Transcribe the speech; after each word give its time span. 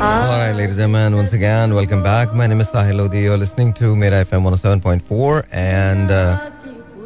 All 0.00 0.38
right, 0.38 0.52
ladies 0.52 0.78
and 0.78 0.92
gentlemen, 0.92 1.16
once 1.16 1.32
again, 1.32 1.74
welcome 1.74 2.02
back. 2.02 2.32
My 2.34 2.46
name 2.46 2.60
is 2.60 2.68
Sahil 2.68 2.96
Lodi. 2.98 3.20
You're 3.20 3.36
listening 3.36 3.72
to 3.74 3.96
Mera 3.96 4.24
FM 4.24 4.42
107.4 4.44 5.46
and 5.52 6.10
uh, 6.10 6.50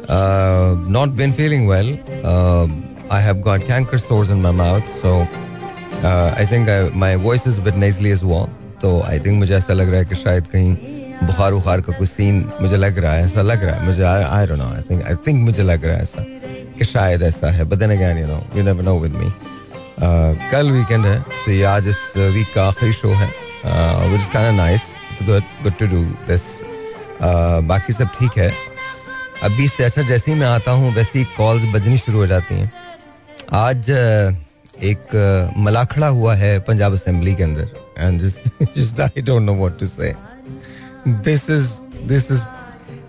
uh, 0.09 0.75
not 0.87 1.15
been 1.15 1.33
feeling 1.33 1.67
well. 1.67 1.89
Uh, 2.23 2.67
I 3.09 3.19
have 3.19 3.41
got 3.41 3.61
canker 3.61 3.97
sores 3.97 4.29
in 4.29 4.41
my 4.41 4.51
mouth, 4.51 4.83
so 5.01 5.27
uh, 6.03 6.33
I 6.37 6.45
think 6.45 6.69
I, 6.69 6.89
my 6.89 7.15
voice 7.15 7.45
is 7.45 7.57
a 7.57 7.61
bit 7.61 7.75
nasally 7.75 8.11
as 8.11 8.23
well. 8.23 8.49
तो 8.81 8.99
I 9.07 9.19
think 9.25 9.37
मुझे 9.39 9.55
ऐसा 9.55 9.73
लग 9.73 9.89
रहा 9.89 9.99
है 9.99 10.05
कि 10.05 10.15
शायद 10.15 10.47
कहीं 10.53 10.75
बुखार 11.25 11.53
उखार 11.53 11.81
का 11.81 11.97
कुछ 11.97 12.09
सीन 12.09 12.43
मुझे 12.61 12.77
लग 12.77 12.97
रहा 12.97 13.11
है 13.13 13.25
ऐसा 13.25 13.41
लग 13.41 13.63
रहा 13.63 13.75
है 13.75 13.85
मुझे 13.85 14.03
I 14.03 14.47
don't 14.47 14.59
know 14.59 14.69
I 14.75 14.81
think 14.89 15.03
I 15.07 15.15
think 15.27 15.43
मुझे 15.45 15.63
लग 15.63 15.85
रहा 15.85 15.95
है 15.95 16.01
ऐसा 16.01 16.23
कि 16.77 16.85
शायद 16.91 17.23
ऐसा 17.23 17.51
है 17.57 17.63
but 17.69 17.77
then 17.83 17.91
again 17.97 18.17
you 18.17 18.27
know 18.27 18.41
you 18.55 18.63
never 18.63 18.83
know 18.83 18.97
with 18.99 19.11
me 19.15 19.31
कल 20.00 20.70
वीकेंड 20.70 21.06
है 21.06 21.20
तो 21.20 21.50
ये 21.52 21.62
आज 21.64 21.88
इस 21.88 22.00
वीक 22.16 22.52
का 22.54 22.66
आखिरी 22.68 22.92
शो 22.92 23.08
है। 23.14 23.30
Nice 24.56 24.82
good 25.22 25.42
good 25.62 25.76
to 25.78 25.86
do 25.86 26.02
this 26.28 26.42
बाकी 27.68 27.92
सब 27.92 28.08
ठीक 28.18 28.38
है। 28.38 28.52
अभी 29.42 29.68
से 29.68 29.84
अच्छा 29.84 30.02
जैसे 30.02 30.30
ही 30.30 30.38
मैं 30.38 30.46
आता 30.46 30.70
हूँ 30.72 30.94
वैसे 30.94 31.18
ही 31.18 31.24
कॉल्स 31.36 31.64
बजनी 31.74 31.98
शुरू 31.98 32.18
हो 32.18 32.26
जाती 32.26 32.54
हैं। 32.54 32.72
आज 33.54 33.90
uh, 33.90 34.34
एक 34.84 35.14
uh, 35.16 35.56
मलाखड़ा 35.58 36.06
हुआ 36.06 36.34
है 36.34 36.58
पंजाब 36.60 36.94
असेंबली 36.94 37.34
के 37.34 37.42
अंदर। 37.42 37.68
And 37.98 38.22
I 39.00 39.22
don't 39.22 39.42
know 39.42 39.54
what 39.54 39.78
to 39.80 39.86
say 39.86 40.14
this 41.08 41.48
is 41.50 41.68
this 42.08 42.30
is 42.32 42.42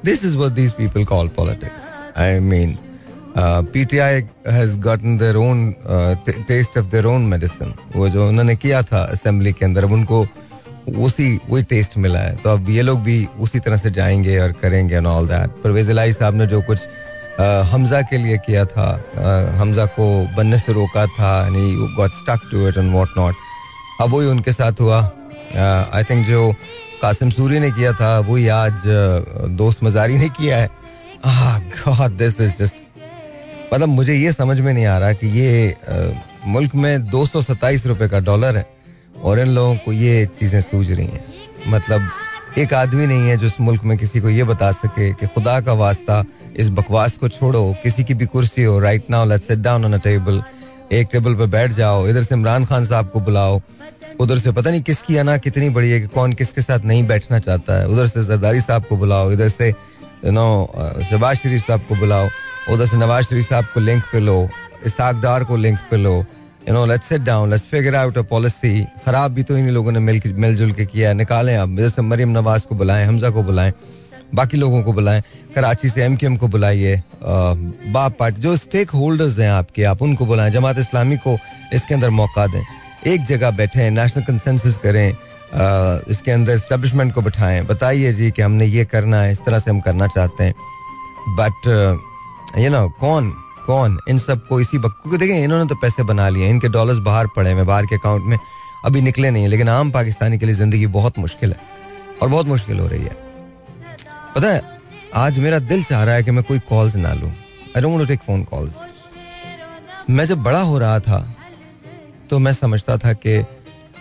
this 0.06 0.24
is 0.26 0.38
what 0.38 0.60
people 0.78 1.06
call 1.06 1.28
politics 1.38 1.84
I 2.18 2.40
mean 2.40 2.78
PTI 3.40 4.22
has 4.50 4.78
gotten 4.80 5.18
they're 5.18 5.36
own 5.36 5.70
taste 6.48 6.78
of 6.78 6.86
they're 6.86 7.06
own 7.06 7.22
medicine 7.28 7.74
वो 7.96 8.10
जो 8.10 8.28
उन्होंने 8.28 8.56
किया 8.56 8.82
था 8.84 9.04
assembly 9.04 9.52
के 9.54 9.66
अंदर 9.66 9.84
अब 9.84 9.92
उनको 9.92 10.26
उसी 10.98 11.28
वही 11.50 11.64
टेस्ट 11.64 11.98
मिला 11.98 12.20
है। 12.20 12.36
तो 12.36 12.50
अब 12.50 12.70
ये 12.70 12.82
लोग 12.82 13.02
भी 13.04 13.28
उसी 13.40 13.60
तरह 13.60 13.78
से 13.78 13.92
जाएँगे 13.92 14.38
और 14.40 14.52
करेंगे 14.62 14.96
and 14.96 15.08
all 15.08 15.28
that 15.28 15.62
Parvez 15.64 15.90
Elahi 15.90 16.14
sahab 16.14 16.36
ने 16.36 16.48
जो 16.48 16.62
कुछ 16.62 16.80
आ, 17.40 17.62
हमजा 17.72 18.02
के 18.02 18.18
लिए 18.18 18.38
किया 18.38 18.66
था 18.66 18.88
आ, 19.18 19.60
हमजा 19.60 19.86
को 19.86 20.08
बनने 20.38 20.60
से 20.60 20.74
रोका 20.74 21.06
था 21.08 21.32
got 21.50 22.12
stuck 22.14 22.50
to 22.52 22.68
it 22.68 22.78
and 22.78 22.92
what 22.92 23.18
not 23.18 23.36
अब 24.02 24.14
वही 24.14 24.28
उनके 24.28 24.52
साथ 24.52 24.82
हुआ। 24.82 25.00
आई 25.58 26.04
थिंक 26.04 26.26
जो 26.28 26.52
कासिम 27.02 27.30
सूरी 27.30 27.60
ने 27.60 27.72
किया 27.72 27.92
था 27.94 28.18
वही 28.20 28.48
आज 28.48 28.84
दोस्त 29.58 29.84
मजारी 29.84 30.18
ने 30.18 30.30
किया 30.30 30.58
है। 30.58 30.70
गॉड 31.28 32.18
दिस 32.18 32.42
इज़ 32.42 32.54
जस्ट 32.60 32.84
मतलब 33.74 33.90
मुझे 33.90 34.14
ये 34.14 34.32
समझ 34.32 34.60
में 34.60 34.74
नहीं 34.74 34.86
आ 34.86 34.98
रहा 34.98 35.14
कि 35.14 35.28
ये 35.40 35.72
आ, 35.72 35.96
मुल्क 36.46 36.76
में 36.76 37.06
दो 37.10 37.26
सौ 37.26 37.42
सत्ताईस 37.42 37.86
रुपए 37.86 38.08
का 38.08 38.20
डॉलर 38.20 38.58
है 38.58 38.66
और 39.24 39.40
इन 39.40 39.48
लोगों 39.48 39.76
को 39.76 39.94
ये 39.94 40.26
चीज़ें 40.40 40.62
सूझ 40.62 40.92
रही 40.92 41.06
हैं। 41.06 41.26
मतलब 41.68 42.10
एक 42.58 42.74
आदमी 42.74 43.06
नहीं 43.08 43.28
है 43.30 43.38
जो 43.38 43.48
इस 43.48 43.60
मुल्क 43.62 43.84
में 43.84 43.98
किसी 43.98 44.20
को 44.20 44.30
ये 44.30 44.44
बता 44.44 44.72
सके 44.72 45.12
कि 45.14 45.28
खुदा 45.28 45.60
का 45.62 45.74
वास्ता 45.82 46.24
इस 46.58 46.70
बकवास 46.78 47.18
को 47.18 47.28
छोड़ो 47.30 47.64
किसी 47.84 48.04
की 48.04 48.14
भी 48.14 48.26
कुर्सी 48.26 48.64
हो 48.64 48.78
right 48.80 49.10
now 49.12 49.26
let's 49.30 49.48
sit 49.48 49.60
down 49.60 49.86
on 49.86 49.94
a 49.94 49.98
table 50.04 50.42
एक 50.94 51.08
टेबल 51.12 51.36
पर 51.36 51.46
बैठ 51.56 51.72
जाओ 51.74 52.08
इधर 52.08 52.24
से 52.24 52.36
इमरान 52.36 52.66
खान 52.66 52.86
साहब 52.86 53.10
को 53.10 53.20
बुलाओ 53.20 53.60
उधर 54.20 54.38
से 54.40 54.52
पता 54.52 54.70
नहीं 54.70 54.82
किसकी 54.82 55.18
अना 55.18 55.38
कितनी 55.38 55.70
बड़ी 55.70 55.90
है 55.90 56.00
कि 56.02 56.08
कौन 56.14 56.34
किसके 56.34 56.62
साथ 56.62 56.86
नहीं 56.86 57.06
बैठना 57.08 57.40
चाहता 57.40 57.80
है 57.80 57.88
उधर 57.88 58.08
से 58.08 58.24
जरदारी 58.26 58.62
साहब 58.62 58.86
को 58.90 58.98
बुलाओ 58.98 59.32
इधर 59.32 59.50
से 59.50 59.70
यू 59.70 60.32
नो 60.32 60.48
शहबाज 61.10 61.38
शरीफ 61.38 61.68
साहब 61.68 61.82
को 61.90 61.96
बुलाओ। 61.96 62.28
उधर 62.72 62.86
से 62.86 62.98
नवाज़ 62.98 63.26
शरीफ 63.26 63.50
साहब 63.50 63.66
को 63.74 63.80
लिंक 63.80 64.04
पे 64.12 64.20
लो 64.20 64.38
इसाक 64.86 65.16
डार 65.22 65.44
को 65.44 65.58
लिंक 65.58 65.78
पे 65.92 65.98
लो 65.98 66.14
you 66.68 66.74
know 66.74 66.86
let's 66.86 67.10
sit 67.10 67.22
down 67.22 67.50
let's 67.52 67.66
figure 67.66 67.96
out 67.96 68.18
a 68.18 68.22
policy 68.30 68.84
खराब 69.06 69.32
भी 69.34 69.44
तो 69.44 69.58
इन्हीं 69.58 69.74
लोगों 69.74 69.92
ने 69.92 70.00
मिल 70.00 70.22
मिलजुल 70.36 70.72
के 70.72 70.86
किया 70.86 71.10
है। 71.10 71.16
निकालें 71.16 71.56
आप। 71.58 71.76
जैसे 71.78 72.02
मरियम 72.02 72.30
नवाज़ 72.30 72.66
को 72.68 72.76
बुलाएँ 72.76 73.06
हमजा 73.06 73.30
को 73.30 73.44
बुलाएँ 73.44 73.74
बाकी 74.36 74.58
लोगों 74.58 74.82
को 74.84 74.94
बुलाएँ 74.94 75.22
कराची 75.56 75.90
से 75.90 76.04
एम 76.04 76.16
के 76.16 76.26
एम 76.26 76.36
को 76.38 76.48
बुलाइए 76.48 77.02
बाप 77.24 78.18
पार्टी 78.20 78.42
जो 78.42 78.56
स्टेक 78.58 78.90
होल्डर्स 78.92 79.38
हैं 79.40 79.50
आपके 79.52 79.84
आप 79.84 80.02
उनको 80.02 80.26
बुलाएँ 80.26 80.52
जमात 80.52 80.80
इस्लामी 80.80 81.18
को 81.18 81.38
इसके 81.74 81.94
अंदर 81.94 82.10
मौका 82.10 82.48
दें। 82.48 82.64
एक 83.08 83.24
जगह 83.26 83.52
बैठे 83.58 83.90
नेशनल 83.90 84.24
कंसेंसस 84.24 84.78
करें 84.84 85.08
आ, 85.10 86.00
इसके 86.10 86.32
अंदर 86.32 86.56
इस्टेब्लिशमेंट 86.56 87.14
को 87.14 87.22
बिठाएँ 87.22 87.62
बताइए 87.66 88.12
जी 88.14 88.30
कि 88.32 88.42
हमने 88.42 88.66
ये 88.66 88.86
करना 88.86 89.22
है 89.22 89.32
इस 89.32 89.44
तरह 89.46 89.60
से 89.60 89.72
हम 89.72 89.80
करना 89.80 90.08
चाहते 90.08 90.44
हैं। 90.44 90.54
बट 91.38 91.68
यू 92.56 92.70
नो 92.72 92.88
कौन 93.00 93.30
कौन 93.66 93.98
इन 94.10 94.18
सबको 94.20 94.60
इसी 94.62 94.78
बक्कू 94.80 95.10
क्योंकि 95.10 95.18
देखें 95.18 95.44
इन्होंने 95.44 95.66
तो 95.70 95.76
पैसे 95.76 96.04
बना 96.04 96.28
लिए, 96.30 96.50
इनके 96.50 96.68
डॉलर्स 96.70 96.98
बाहर 97.00 97.28
पड़े 97.36 97.50
हैं, 97.50 97.66
बाहर 97.66 97.86
के 97.86 97.96
अकाउंट 97.96 98.24
में, 98.24 98.38
अभी 98.86 99.02
निकले 99.02 99.32
नहीं 99.32 99.48
लेकिन 99.48 99.70
आम 99.70 99.92
पाकिस्तानी 99.92 100.38
के 100.38 100.46
लिए 100.46 100.56
ज़िंदगी 100.56 100.88
बहुत 100.90 101.18
मुश्किल 101.20 101.54
है, 101.54 101.60
और 102.22 102.30
बहुत 102.30 102.46
मुश्किल 102.48 102.80
हो 102.80 102.88
रही 102.88 103.04
है। 103.04 103.16
पता 104.36 104.48
है, 104.48 104.62
आज 105.16 105.40
मेरा 105.40 105.60
दिल 105.62 105.84
चाह 105.84 106.04
रहा 106.04 106.16
है 106.16 106.24
कि 106.24 106.32
मैं 106.32 106.44
कोई 106.44 106.60
कॉल्स 106.70 106.96
ना 106.98 107.14
लूँ। 107.14 107.30
I 107.76 107.82
don't 107.82 108.08
take 108.08 108.20
phone 108.22 108.44
calls 108.44 108.76
मैं 110.10 110.26
जब 110.26 110.44
बड़ा 110.44 110.62
हो 110.62 110.78
रहा 110.80 111.00
था 111.00 111.20
तो 112.30 112.40
मैं 112.40 112.54
समझता 112.54 112.98
था 112.98 113.14
कि 113.16 113.44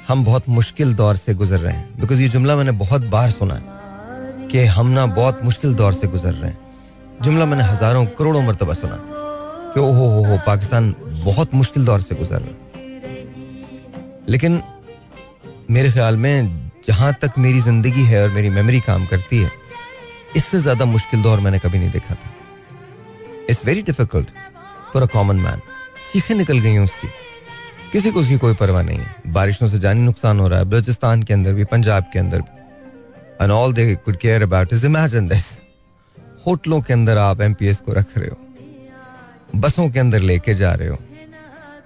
हम 0.09 0.25
बहुत 0.25 0.49
मुश्किल 0.49 0.95
दौर 0.95 1.17
से 1.17 1.35
गुजर 1.35 1.59
रहे 1.59 1.73
हैं 1.73 2.01
बिकॉज़ 2.01 2.21
ये 2.23 2.29
जुमला 2.29 2.57
मैंने 2.57 2.73
बहुत 2.81 3.03
बार 3.11 3.31
सुना 3.31 3.55
है 3.55 4.49
कि 4.49 4.65
हम 4.69 4.87
ना 4.89 5.07
बहुत 5.15 5.41
मुश्किल 5.45 5.75
दौर 5.75 5.93
से 5.93 6.07
गुजर 6.09 6.33
रहे 6.33 6.51
हैं। 6.51 6.66
जुमला 7.23 7.45
मैंने 7.47 7.65
हज़ारों 7.65 8.05
करोड़ों 8.19 8.43
मरतबा 8.43 8.75
सुना 8.75 8.97
कि 9.75 9.81
ओ 9.81 9.91
हो 9.93 10.07
हो, 10.25 10.39
पाकिस्तान 10.47 10.95
बहुत 11.25 11.55
मुश्किल 11.55 11.85
दौर 11.85 12.01
से 12.03 12.15
गुजर 12.15 12.41
रहा 12.41 12.55
लेकिन 14.29 14.63
मेरे 15.71 15.91
ख्याल 15.93 16.17
में 16.17 16.71
जहाँ 16.89 17.13
तक 17.23 17.39
मेरी 17.39 17.61
ज़िंदगी 17.61 18.03
है 18.05 18.23
और 18.23 18.31
मेरी 18.31 18.51
मेमोरी 18.51 18.81
काम 18.81 19.07
करती 19.07 19.39
है, 19.39 19.51
इससे 20.37 20.59
ज़्यादा 20.61 20.85
मुश्किल 20.87 21.23
दौर 21.23 21.41
मैंने 21.41 21.59
कभी 21.59 21.79
नहीं 21.79 21.91
देखा 21.91 22.15
था। 22.15 22.31
It's 23.51 23.65
very 23.67 23.83
difficult 23.83 24.31
for 24.93 25.03
a 25.03 25.07
common 25.13 25.37
man 25.39 25.61
चीखें 26.13 26.35
निकल 26.35 26.59
गई 26.59 26.73
हैं 26.73 26.81
उसकी। 26.81 27.09
किसी 27.93 28.11
को 28.11 28.21
उसकी 28.21 28.37
कोई 28.39 28.55
परवाह 28.55 28.83
नहीं 28.83 28.99
है। 28.99 29.33
बारिशों 29.33 29.69
से 29.69 29.79
जानी 29.79 30.01
नुकसान 30.03 30.41
हो 30.41 30.49
रहा 30.49 30.59
है। 30.59 30.65
बलोचिस्तान 30.67 31.23
के 31.23 31.35
अंदर 31.35 31.53
भी, 31.53 31.65
पंजाब 31.67 32.05
के 32.13 32.19
अंदर 32.19 32.41
भी। 32.41 33.45
And 33.45 33.53
all 33.53 33.73
they 33.73 33.95
could 33.97 34.17
care 34.17 34.43
about 34.43 34.73
is 34.73 34.87
imagine 34.87 35.29
this 35.29 35.47
होटलों 36.47 36.81
के 36.81 36.93
अंदर 36.93 37.19
आप 37.19 37.41
एमपीएस 37.41 37.81
को 37.81 37.93
रख 37.93 38.17
रहे 38.19 38.29
हो, 38.29 38.39
बसों 39.57 39.89
के 39.91 39.99
अंदर 39.99 40.21
लेके 40.21 40.55
जा 40.55 40.73
रहे 40.75 40.89
हो। 40.89 40.99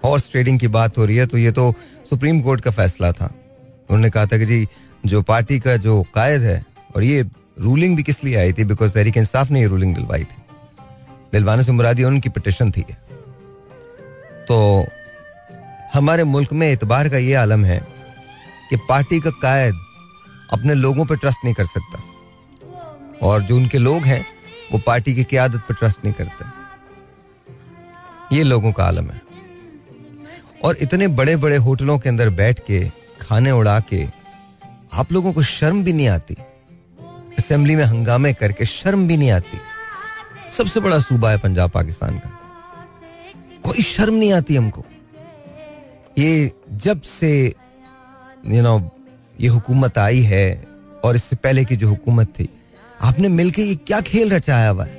हॉर्स 0.05 0.31
ट्रेडिंग 0.31 0.59
की 0.61 0.69
बात 0.69 0.99
हो 0.99 1.05
रही 1.05 1.17
है 1.17 1.27
तो 1.27 1.39
ये 1.39 1.53
तो 1.53 1.73
सुप्रीम 2.11 2.41
कोर्ट 2.41 2.61
का 2.61 2.71
फैसला 2.71 3.13
था। 3.13 3.27
उन्होंने 3.27 4.11
कहा 4.11 4.27
था 4.27 4.39
कि 4.39 4.47
जी, 4.47 4.67
जो 5.07 5.23
पार्टी 5.23 5.59
का 5.61 5.77
जो 5.79 6.03
कायद 6.15 6.43
है, 6.43 6.65
और 6.97 7.03
ये 7.03 7.23
रूलिंग 7.61 7.97
भी 7.97 8.03
किस 8.03 8.23
लिए 8.25 8.37
आई 8.37 8.53
थी? 8.53 8.65
बिकॉज़ 8.65 8.93
तहरीक 8.93 9.17
इंसाफ 9.17 9.51
ने 9.51 9.61
ये 9.61 9.67
रूलिंग 9.67 9.95
दिलवाई 9.95 10.25
थी। 10.25 10.43
दिलवाने 11.33 11.63
से 11.63 11.73
मुरादी 11.73 12.05
उनकी 12.05 12.29
पिटिशन 12.29 12.71
थी। 12.71 12.83
तो 14.49 14.87
हमारे 15.95 16.25
मुल्क 16.25 16.53
में 16.53 16.67
एतबार 16.69 17.09
का 17.09 17.19
ये 17.19 17.35
आलम 17.35 17.65
है 17.65 17.79
कि 18.71 18.77
पार्टी 18.89 19.21
का 19.21 19.31
कायद 19.43 19.75
अपने 20.53 20.75
लोगों 20.75 21.05
पर 21.05 21.17
ट्रस्ट 21.17 21.45
नहीं 21.45 21.55
कर 21.55 21.65
सकता। 21.67 22.03
और 23.23 23.43
जो 23.43 23.57
उनके 23.57 23.79
लोग 23.79 24.05
हैं 24.05 24.25
वो 24.73 24.79
पार्टी 24.79 25.15
की 25.15 25.25
क्यादत 25.25 25.59
पर 25.59 25.75
ट्रस्ट 25.75 26.05
नहीं 26.05 26.15
करते। 26.15 26.45
ये 28.37 28.43
लोगों 28.43 28.73
का 28.73 28.85
आलम 28.85 29.11
है। 29.11 29.21
और 30.65 30.77
इतने 30.77 31.09
बड़े 31.09 31.37
बड़े 31.37 31.57
होटलों 31.57 31.99
के 31.99 32.09
अंदर 32.09 32.29
बैठ 32.31 32.61
के 32.67 32.91
खाने 33.21 33.51
उड़ा 33.51 33.81
के 33.81 34.07
आप 34.93 35.13
लोगों 35.13 35.33
को 35.33 35.43
शर्म 35.43 35.85
भी 35.85 35.93
नहीं 35.93 36.09
आती। 36.09 36.35
असेंबली 37.39 37.77
में 37.77 37.85
हंगामे 37.85 38.33
करके 38.33 38.65
शर्म 38.65 39.09
भी 39.09 39.17
नहीं 39.17 39.31
आती। 39.31 39.59
सबसे 40.51 40.81
बड़ा 40.81 40.99
सूबा 40.99 41.31
है 41.31 41.39
पंजाब 41.39 41.71
पाकिस्तान 41.71 42.19
का। 42.19 42.31
कोई 43.65 43.83
शर्म 43.83 44.15
नहीं 44.15 44.33
आती 44.33 44.57
हमको। 44.57 44.85
ये 46.19 46.53
जब 46.73 47.01
से 47.01 47.55
यू 48.47 48.63
नो 48.63 48.91
ये 49.41 49.49
हुकूमत 49.49 49.99
आई 49.99 50.21
है, 50.21 50.65
और 51.05 51.17
इससे 51.17 51.37
पहले 51.37 51.65
की 51.65 51.77
जो 51.77 51.89
हुकूमत 51.89 52.29
थी 52.29 52.49
आपने 53.01 53.29
मिलके 53.29 53.63
ये 53.63 53.75
क्या 53.77 54.01
खेल 54.01 54.31
रचाया 54.31 54.69
हुआ 54.71 54.85
है? 54.85 54.99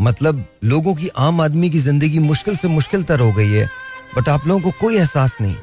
मतलब 0.00 0.44
लोगों 0.64 0.94
की 0.94 1.08
आम 1.18 1.40
आदमी 1.40 1.70
की 1.70 1.78
ज़िंदगी 1.78 2.18
मुश्किल 2.18 2.56
से 2.56 2.68
मुश्किल 2.68 3.02
तर 3.02 3.20
हो 3.20 3.32
गई 3.32 3.50
है 3.50 3.68
बट 4.16 4.28
आप 4.28 4.46
लोगों 4.46 4.60
को 4.60 4.70
कोई 4.80 4.96
एहसास 4.96 5.36
नहीं। 5.40 5.56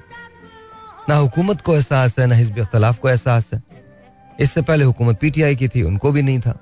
ना 1.09 1.15
हुकूमत 1.15 1.62
को 1.62 1.75
एहसास 1.75 2.18
है, 2.19 2.27
ना 2.27 2.35
हिजब 2.35 2.59
अख्तलाफ 2.59 3.00
को 3.00 3.09
एहसास 3.09 3.50
है। 3.53 3.62
इससे 4.39 4.62
पहले 4.62 4.83
हुकूमत 4.83 5.19
पीटीआई 5.19 5.56
की 5.56 5.68
थी, 5.68 5.81
उनको 5.81 6.12
भी 6.12 6.21
नहीं 6.21 6.39
था। 6.39 6.57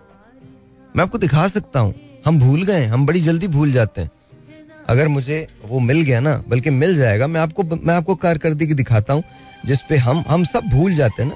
मैं 0.95 1.03
आपको 1.03 1.17
दिखा 1.17 1.47
सकता 1.47 1.79
हूँ, 1.79 1.93
हम 2.25 2.39
भूल 2.39 2.63
गए 2.63 2.85
हम 2.85 3.05
बड़ी 3.05 3.21
जल्दी 3.21 3.47
भूल 3.47 3.71
जाते 3.71 4.01
हैं। 4.01 4.11
अगर 4.89 5.07
मुझे 5.07 5.47
वो 5.65 5.79
मिल 5.79 6.01
गया 6.01 6.19
ना, 6.19 6.41
बल्कि 6.49 6.69
मिल 6.69 6.95
जाएगा, 6.97 7.27
मैं 7.27 7.41
आपको 7.41 7.63
मैं 7.63 7.93
आपको 7.93 8.15
कारकर्दगी 8.15 8.73
दिखाता 8.73 9.13
हूँ 9.13 9.23
जिसपे 9.65 9.97
हम 9.97 10.23
हम 10.27 10.43
सब 10.45 10.69
भूल 10.69 10.95
जाते 10.95 11.23
हैं 11.23 11.29
ना। 11.29 11.35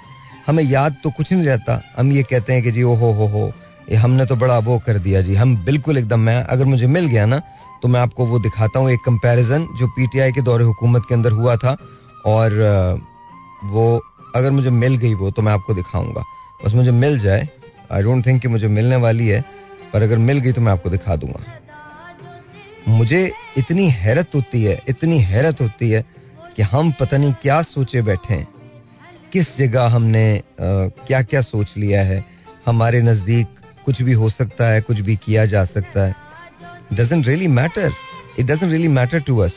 हमें 0.49 0.63
याद 0.63 0.95
तो 1.03 1.09
कुछ 1.11 1.31
नहीं 1.31 1.45
रहता। 1.45 1.81
हम 1.97 2.11
ये 2.11 2.23
कहते 2.23 2.53
हैं 2.53 2.63
कि 2.63 2.71
जी 2.71 2.83
ओ 2.83 2.93
हो 2.95 3.11
हो 3.13 3.25
हो 3.27 3.51
ये 3.89 3.95
हमने 3.97 4.25
तो 4.25 4.35
बड़ा 4.35 4.57
वो 4.59 4.77
कर 4.85 4.97
दिया 4.99 5.21
जी। 5.21 5.35
हम 5.35 5.55
बिल्कुल 5.65 5.97
एकदम, 5.97 6.19
मैं, 6.19 6.43
अगर 6.43 6.65
मुझे 6.65 6.87
मिल 6.87 7.05
गया 7.07 7.25
ना 7.25 7.41
तो 7.81 7.87
मैं 7.87 7.99
आपको 7.99 8.25
वो 8.25 8.39
दिखाता 8.39 8.79
हूँ 8.79 8.89
एक 8.91 8.99
कंपैरिजन 9.05 9.67
जो 9.79 9.87
पीटीआई 9.89 10.31
के 10.31 10.41
दौरे 10.41 10.63
हुकूमत 10.63 11.05
के 11.09 11.15
अंदर 11.15 11.31
हुआ 11.31 11.55
था 11.55 11.75
और 12.27 12.53
वो 13.65 13.85
अगर 14.35 14.51
मुझे 14.51 14.69
मिल 14.71 14.95
गई 14.97 15.13
वो 15.13 15.31
तो 15.31 15.41
मैं 15.41 15.51
आपको 15.53 15.73
दिखाऊँगा। 15.73 16.23
बस 16.61 16.73
मुझे 16.73 16.91
मिल 16.93 17.19
जाए 17.19 17.47
आई 17.91 18.03
डोंट 18.03 18.25
थिंक 18.25 18.41
कि 18.41 18.47
मुझे 18.47 18.67
मिलने 18.69 18.95
वाली 18.97 19.27
है, 19.27 19.43
पर 19.93 20.01
अगर 20.01 20.17
मिल 20.19 20.39
गई 20.39 20.51
तो 20.51 20.61
मैं 20.61 20.71
आपको 20.71 20.89
दिखा 20.89 21.15
दूँगा। 21.15 21.43
मुझे 22.87 23.31
इतनी 23.57 23.89
हैरत 23.91 24.35
होती 24.35 24.63
है, 24.63 24.79
इतनी 24.89 25.19
हैरत 25.21 25.61
होती 25.61 25.89
है 25.89 26.03
कि 26.55 26.61
हम 26.63 26.91
पता 26.99 27.17
नहीं 27.17 27.33
क्या 27.41 27.61
सोचे 27.63 28.01
बैठे 28.01 28.33
हैं। 28.33 28.47
किस 29.33 29.57
जगह 29.57 29.87
हमने 29.87 30.41
क्या 30.61 31.21
क्या 31.23 31.41
सोच 31.41 31.73
लिया 31.77 32.03
है? 32.03 32.23
हमारे 32.65 33.01
नज़दीक 33.01 33.47
कुछ 33.85 34.01
भी 34.01 34.13
हो 34.13 34.29
सकता 34.29 34.67
है 34.69 34.81
कुछ 34.81 34.99
भी 34.99 35.15
किया 35.15 35.45
जा 35.45 35.63
सकता 35.65 36.05
है। 36.05 36.15
Doesn't 36.93 37.27
really 37.27 37.47
matter 37.49 37.91
it 38.39 38.45
doesn't 38.45 38.71
really 38.71 38.87
matter 38.87 39.19
to 39.19 39.37
us 39.37 39.53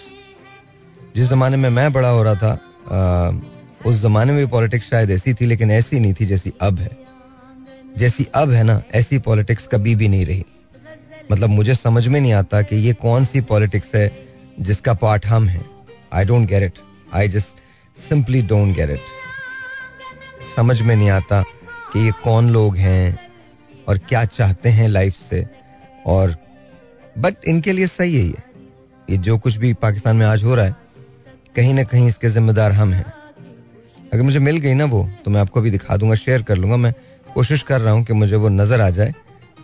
जिस 1.17 1.29
जमाने 1.29 1.57
में 1.57 1.69
मैं 1.71 1.93
बड़ा 1.93 2.09
हो 2.09 2.23
रहा 2.23 2.35
था 2.35 2.53
आ, 2.91 3.31
उस 3.87 4.01
जमाने 4.03 4.33
में 4.33 4.47
पॉलिटिक्स 4.49 4.91
शायद 4.91 5.11
ऐसी 5.11 5.35
थी 5.35 5.47
लेकिन 5.47 5.71
ऐसी 5.71 6.01
नहीं 6.01 6.15
थी 6.21 6.27
जैसी 6.27 6.53
अब 6.63 6.79
है। 6.79 6.91
जैसी 7.99 8.27
अब 8.35 8.51
है 8.51 8.63
ना 8.65 8.83
ऐसी 8.95 9.19
पॉलिटिक्स 9.21 9.67
कभी 9.67 9.95
भी 9.95 10.09
नहीं 10.09 10.27
रही। 10.27 10.45
मतलब 11.33 11.51
मुझे 11.51 11.75
समझ 11.75 12.07
में 12.09 12.21
नहीं 12.21 12.33
आता 12.33 12.63
कि 12.63 12.77
ये 12.77 12.93
कौन 13.03 13.25
सी 13.25 13.41
पॉलिटिक्स 13.41 13.95
है 13.95 14.11
जिसका 14.61 14.95
पार्ट 14.95 15.27
हम 15.27 15.49
हैं। 15.49 15.65
I 16.13 16.25
don't 16.25 16.49
get 16.49 16.63
it 16.63 16.79
I 17.15 17.29
just 17.29 17.61
simply 17.97 18.43
don't 18.43 18.77
get 18.77 18.91
it 18.91 19.22
समझ 20.47 20.81
में 20.83 20.95
नहीं 20.97 21.11
आता 21.11 21.43
कि 21.93 22.05
ये 22.05 22.13
कौन 22.25 22.49
लोग 22.51 22.77
हैं 22.77 23.19
और 23.89 23.99
क्या 23.99 24.25
चाहते 24.27 24.69
हैं 24.69 24.89
लाइफ 24.89 25.15
से। 25.15 25.45
और 26.07 26.37
बट 27.17 27.49
इनके 27.49 27.73
लिए 27.73 27.87
सही 27.87 28.17
है 28.17 28.25
ये। 28.25 28.43
ये 29.09 29.17
जो 29.19 29.39
कुछ 29.39 29.57
भी 29.57 29.73
पाकिस्तान 29.75 30.17
में 30.17 30.27
आज 30.27 30.45
हो 30.45 30.55
रहा 30.55 30.65
है, 30.65 30.77
कहीं 31.57 31.75
ना 31.75 31.83
कहीं 31.85 32.09
इसके 32.09 32.29
जिम्मेदार 32.31 32.73
हम 32.73 32.93
हैं। 32.93 33.13
अगर 34.13 34.23
मुझे 34.23 34.39
मिल 34.39 34.57
गई 34.57 34.75
ना 34.75 34.85
वो 34.85 35.09
तो 35.25 35.31
मैं 35.31 35.41
आपको 35.41 35.61
अभी 35.61 35.71
दिखा 35.71 35.97
दूँगा 35.97 36.15
शेयर 36.15 36.43
कर 36.43 36.57
लूँगा। 36.57 36.77
मैं 36.77 36.93
कोशिश 37.35 37.63
कर 37.63 37.81
रहा 37.81 37.93
हूँ 37.93 38.05
कि 38.05 38.13
मुझे 38.13 38.37
वो 38.37 38.49
नज़र 38.49 38.81
आ 38.81 38.89
जाए, 38.91 39.15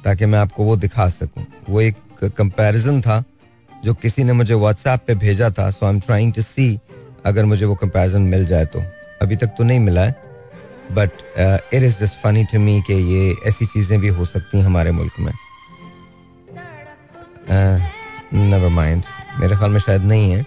ताकि 0.04 0.26
मैं 0.26 0.38
आपको 0.38 0.64
वो 0.64 0.76
दिखा 0.76 1.08
सकूँ। 1.10 1.46
वो 1.69 1.81
एक 1.81 1.96
कंपैरिजन 2.36 3.00
था, 3.00 3.22
जो 3.70 3.94
किसी 3.94 4.24
ने 4.24 4.32
मुझे 4.32 4.54
व्हाट्सएप 4.54 5.00
पे 5.06 5.14
भेजा 5.16 5.50
था 5.50 5.70
so 5.70 5.86
I 5.86 5.92
am 5.92 6.00
trying 6.00 6.32
to 6.32 6.42
see 6.42 6.78
अगर 7.26 7.44
मुझे 7.44 7.64
वो 7.64 7.74
कंपैरिजन 7.74 8.22
मिल 8.24 8.46
जाए 8.46 8.64
तो। 8.66 8.82
अभी 9.22 9.36
तक 9.36 9.54
तो 9.58 9.64
नहीं 9.64 9.81
मिला 9.81 10.04
है। 10.04 10.27
But 10.93 11.11
it 11.75 11.82
is 11.82 11.99
just 11.99 12.23
funny 12.23 12.44
to 12.52 12.58
me 12.61 12.81
कि 12.87 12.94
ये 13.14 13.35
ऐसी 13.49 13.67
चीज़ें 13.67 13.99
भी 14.00 14.08
हो 14.11 14.25
सकती 14.25 14.58
हैं 14.58 14.64
हमारे 14.64 14.90
मुल्क 14.93 15.20
में। 15.20 15.32
नेवर 17.50 18.67
uh, 18.67 18.73
माइंड 18.73 19.02
मेरे 19.40 19.56
ख्याल 19.56 19.70
में 19.70 19.81
शायद 19.81 20.02
नहीं 20.05 20.31
है। 20.31 20.44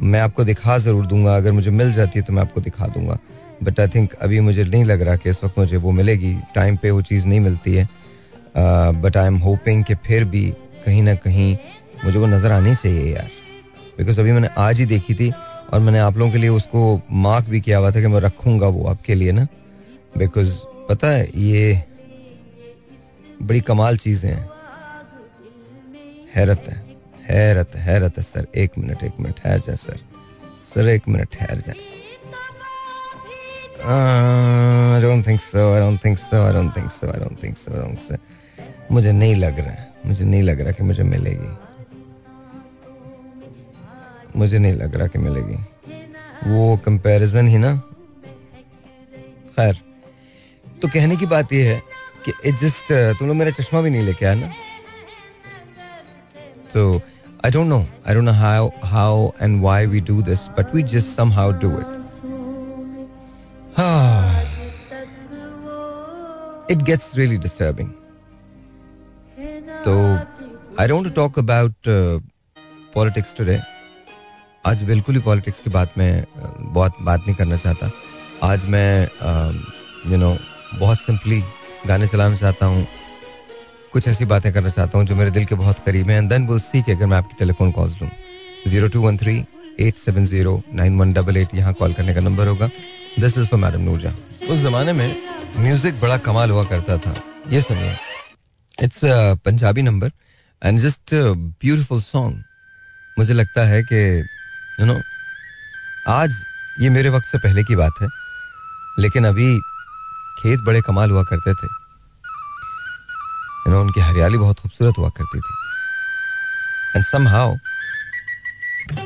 मैं 0.00 0.20
आपको 0.20 0.44
दिखा 0.44 0.76
ज़रूर 0.78 1.06
दूँगा। 1.06 1.36
अगर 1.36 1.52
मुझे 1.52 1.70
मिल 1.70 1.92
जाती 1.92 2.18
है 2.18 2.24
तो 2.24 2.32
मैं 2.32 2.42
आपको 2.42 2.60
दिखा 2.60 2.86
दूँगा। 2.88 3.18
बट 3.62 3.80
आई 3.80 3.88
थिंक 3.88 4.12
अभी 4.14 4.40
मुझे 4.40 4.64
नहीं 4.64 4.84
लग 4.84 5.00
रहा 5.02 5.16
कि 5.16 5.30
इस 5.30 5.42
वक्त 5.44 5.58
मुझे 5.58 5.76
वो 5.76 5.90
मिलेगी। 5.92 6.34
टाइम 6.54 6.76
पे 6.76 6.90
वो 6.90 7.02
चीज़ 7.02 7.26
नहीं 7.28 7.40
मिलती 7.40 7.74
है। 7.74 7.88
बट 8.56 9.16
आई 9.16 9.26
एम 9.26 9.36
होपिंग 9.38 9.84
कि 9.84 9.94
फिर 10.06 10.24
भी 10.26 10.44
कहीं 10.86 11.02
ना 11.02 11.14
कहीं 11.16 11.56
मुझे 12.04 12.18
वो 12.18 12.26
नज़र 12.26 12.52
आनी 12.52 12.74
चाहिए 12.74 13.14
यार। 13.14 13.30
बिकॉज़ 13.98 14.20
अभी 14.20 14.32
मैंने 14.32 14.48
आज 14.58 14.78
ही 14.80 14.86
देखी 14.86 15.14
थी 15.14 15.30
और 15.72 15.80
मैंने 15.80 15.98
आप 15.98 16.16
लोगों 16.16 16.32
के 16.32 16.38
लिए 16.38 16.48
उसको 16.50 17.00
मार्क 17.10 17.48
भी 17.48 17.60
किया 17.60 17.78
हुआ 17.78 17.90
था 17.90 18.00
कि 18.00 18.06
मैं 18.06 18.20
रखूँगा 18.20 18.68
वो 18.68 18.86
आपके 18.86 19.14
लिए 19.14 19.32
ना। 19.32 19.46
बिकॉज़ 20.18 20.52
पता 20.88 21.08
है, 21.08 21.28
ये 21.36 21.82
बड़ी 23.42 23.60
कमाल 23.60 23.96
चीज़ें 23.96 24.30
हैं। 24.30 24.48
हैरत 26.34 26.64
है, 26.68 26.76
हैरत 27.28 27.76
हैरत 27.76 28.18
है 28.18 28.22
सर। 28.24 28.46
एक 28.56 28.78
मिनट 28.78 29.02
एक 29.04 29.20
मिनट 29.20 29.40
ठहर 29.40 29.58
जाए 29.58 29.76
सर। 29.76 29.98
सर, 30.64 30.88
एक 30.88 31.08
मिनट 31.08 31.28
ठहर 31.32 31.58
जाए 31.58 31.86
मुझे 38.92 39.12
नहीं 39.12 39.34
लग 39.34 39.58
रहा 39.58 39.70
है, 39.70 39.88
मुझे 40.06 40.24
नहीं 40.24 40.42
लग 40.42 40.60
रहा 40.60 40.72
कि 40.72 40.82
मुझे 40.82 41.02
मिलेगी। 41.02 41.67
मुझे 44.36 44.58
नहीं 44.58 44.72
लग 44.72 44.94
रहा 44.96 45.06
कि 45.06 45.18
मिलेगी 45.18 45.58
वो 46.46 46.76
कंपैरिजन 46.84 47.46
ही 47.48 47.58
ना 47.58 47.74
खैर 49.56 49.82
तो 50.82 50.88
कहने 50.88 51.16
की 51.16 51.26
बात 51.26 51.52
यह 51.52 51.70
है 51.72 51.82
कि 52.24 52.32
इट 52.48 52.58
जस्ट 52.60 52.92
तुम 53.18 53.28
लोग 53.28 53.36
मेरा 53.36 53.50
चश्मा 53.60 53.80
भी 53.82 53.90
नहीं 53.90 54.02
लेके 54.06 54.26
आया 54.26 54.34
ना 54.34 54.52
तो 56.72 56.82
I 57.44 57.50
don't 57.50 57.66
know 57.68 57.78
I 57.80 58.14
don't 58.14 58.24
know 58.24 58.32
how 58.42 58.68
how 58.84 59.30
and 59.42 59.60
why 59.62 59.86
we 59.86 60.00
do 60.10 60.20
this 60.22 60.48
but 60.58 60.74
we 60.74 60.82
just 60.94 61.16
somehow 61.16 61.52
do 61.64 61.78
it 61.78 61.96
disturbing. 67.44 67.94
So, 69.84 69.92
I 70.76 70.86
don't 70.86 70.98
want 70.98 71.08
to 71.08 71.14
talk 71.14 71.36
about 71.38 71.72
uh, 71.86 72.18
politics 72.92 73.32
today. 73.32 73.60
आज 74.68 74.82
बिल्कुल 74.84 75.14
ही 75.14 75.20
पॉलिटिक्स 75.22 75.60
की 75.60 75.70
बात 75.70 75.92
में, 75.98 76.24
बहुत 76.72 76.96
बात 77.02 77.20
नहीं 77.26 77.34
करना 77.36 77.56
चाहता। 77.56 77.90
आज 78.42 78.64
मैं 78.68 79.08
यू 80.10 80.16
नो 80.18 80.36
बहुत 80.78 80.98
सिंपली 81.00 81.40
गाने 81.86 82.06
चलाना 82.06 82.36
चाहता 82.36 82.66
हूँ। 82.66 82.86
कुछ 83.92 84.08
ऐसी 84.08 84.24
बातें 84.32 84.52
करना 84.52 84.68
चाहता 84.68 84.98
हूँ 84.98 85.06
जो 85.06 85.16
मेरे 85.16 85.30
दिल 85.30 85.44
के 85.44 85.54
बहुत 85.54 85.78
करीब 85.86 86.10
हैं। 86.10 86.18
एंड 86.18 86.28
देन 86.30 86.46
विल 86.48 86.58
सी 86.60 86.82
कि 86.82 86.92
अगर 86.92 87.06
मैं 87.06 87.16
आपकी 87.18 87.36
टेलीफोन 87.38 87.70
कॉल्स 87.72 88.00
लूँ। 88.02 88.10
Zero 88.68 88.88
two 88.88 89.02
one 89.02 89.16
three 89.18 89.36
eight 89.80 89.98
seven 89.98 90.24
zero 90.26 90.60
nine 90.74 90.98
one 90.98 91.12
double 91.12 91.36
eight 91.36 91.54
यहाँ 91.54 91.74
कॉल 91.74 91.92
करने 91.94 92.14
का 92.14 92.20
नंबर 92.20 92.48
होगा। 92.48 92.70
This 93.20 93.38
is 93.38 93.46
for 93.46 93.60
madam 93.60 93.80
Noorja 93.80 94.14
उस 94.48 94.58
जमाने 94.60 94.92
में 94.92 95.16
म्यूज़िक 95.58 96.00
बड़ा 96.00 96.16
कमाल 96.28 96.50
हुआ 96.50 96.64
करता 96.64 96.98
था। 96.98 97.14
ये 97.52 97.60
सुनिए। 97.62 97.96
It's 98.78 99.00
Punjabi 99.44 99.82
number 99.82 100.10
and 100.62 100.78
just 100.80 101.14
beautiful 101.14 102.02
song 102.02 102.42
मुझे 103.16 103.34
लगता 103.34 103.64
है 103.66 103.82
कि 103.82 104.00
यू 104.80 104.86
नो 104.86 104.94
आज 106.08 106.34
ये 106.80 106.88
मेरे 106.88 107.08
वक्त 107.08 107.26
से 107.26 107.38
पहले 107.38 107.62
की 107.64 107.76
बात 107.76 107.92
है 108.02 108.08
लेकिन 108.98 109.24
अभी 109.26 109.46
खेत 110.40 110.60
बड़े 110.66 110.80
कमाल 110.80 111.10
हुआ 111.10 111.22
करते 111.30 111.54
थे। 111.54 111.66
यू 113.66 113.72
नो 113.72 113.80
उनकी 113.80 114.00
हरियाली 114.00 114.38
बहुत 114.38 114.60
खूबसूरत 114.60 114.98
हुआ 114.98 115.08
करती 115.16 115.40
थी। 115.40 115.54
एंड 116.96 117.04
सम 117.04 117.26
हाउ 117.28 117.54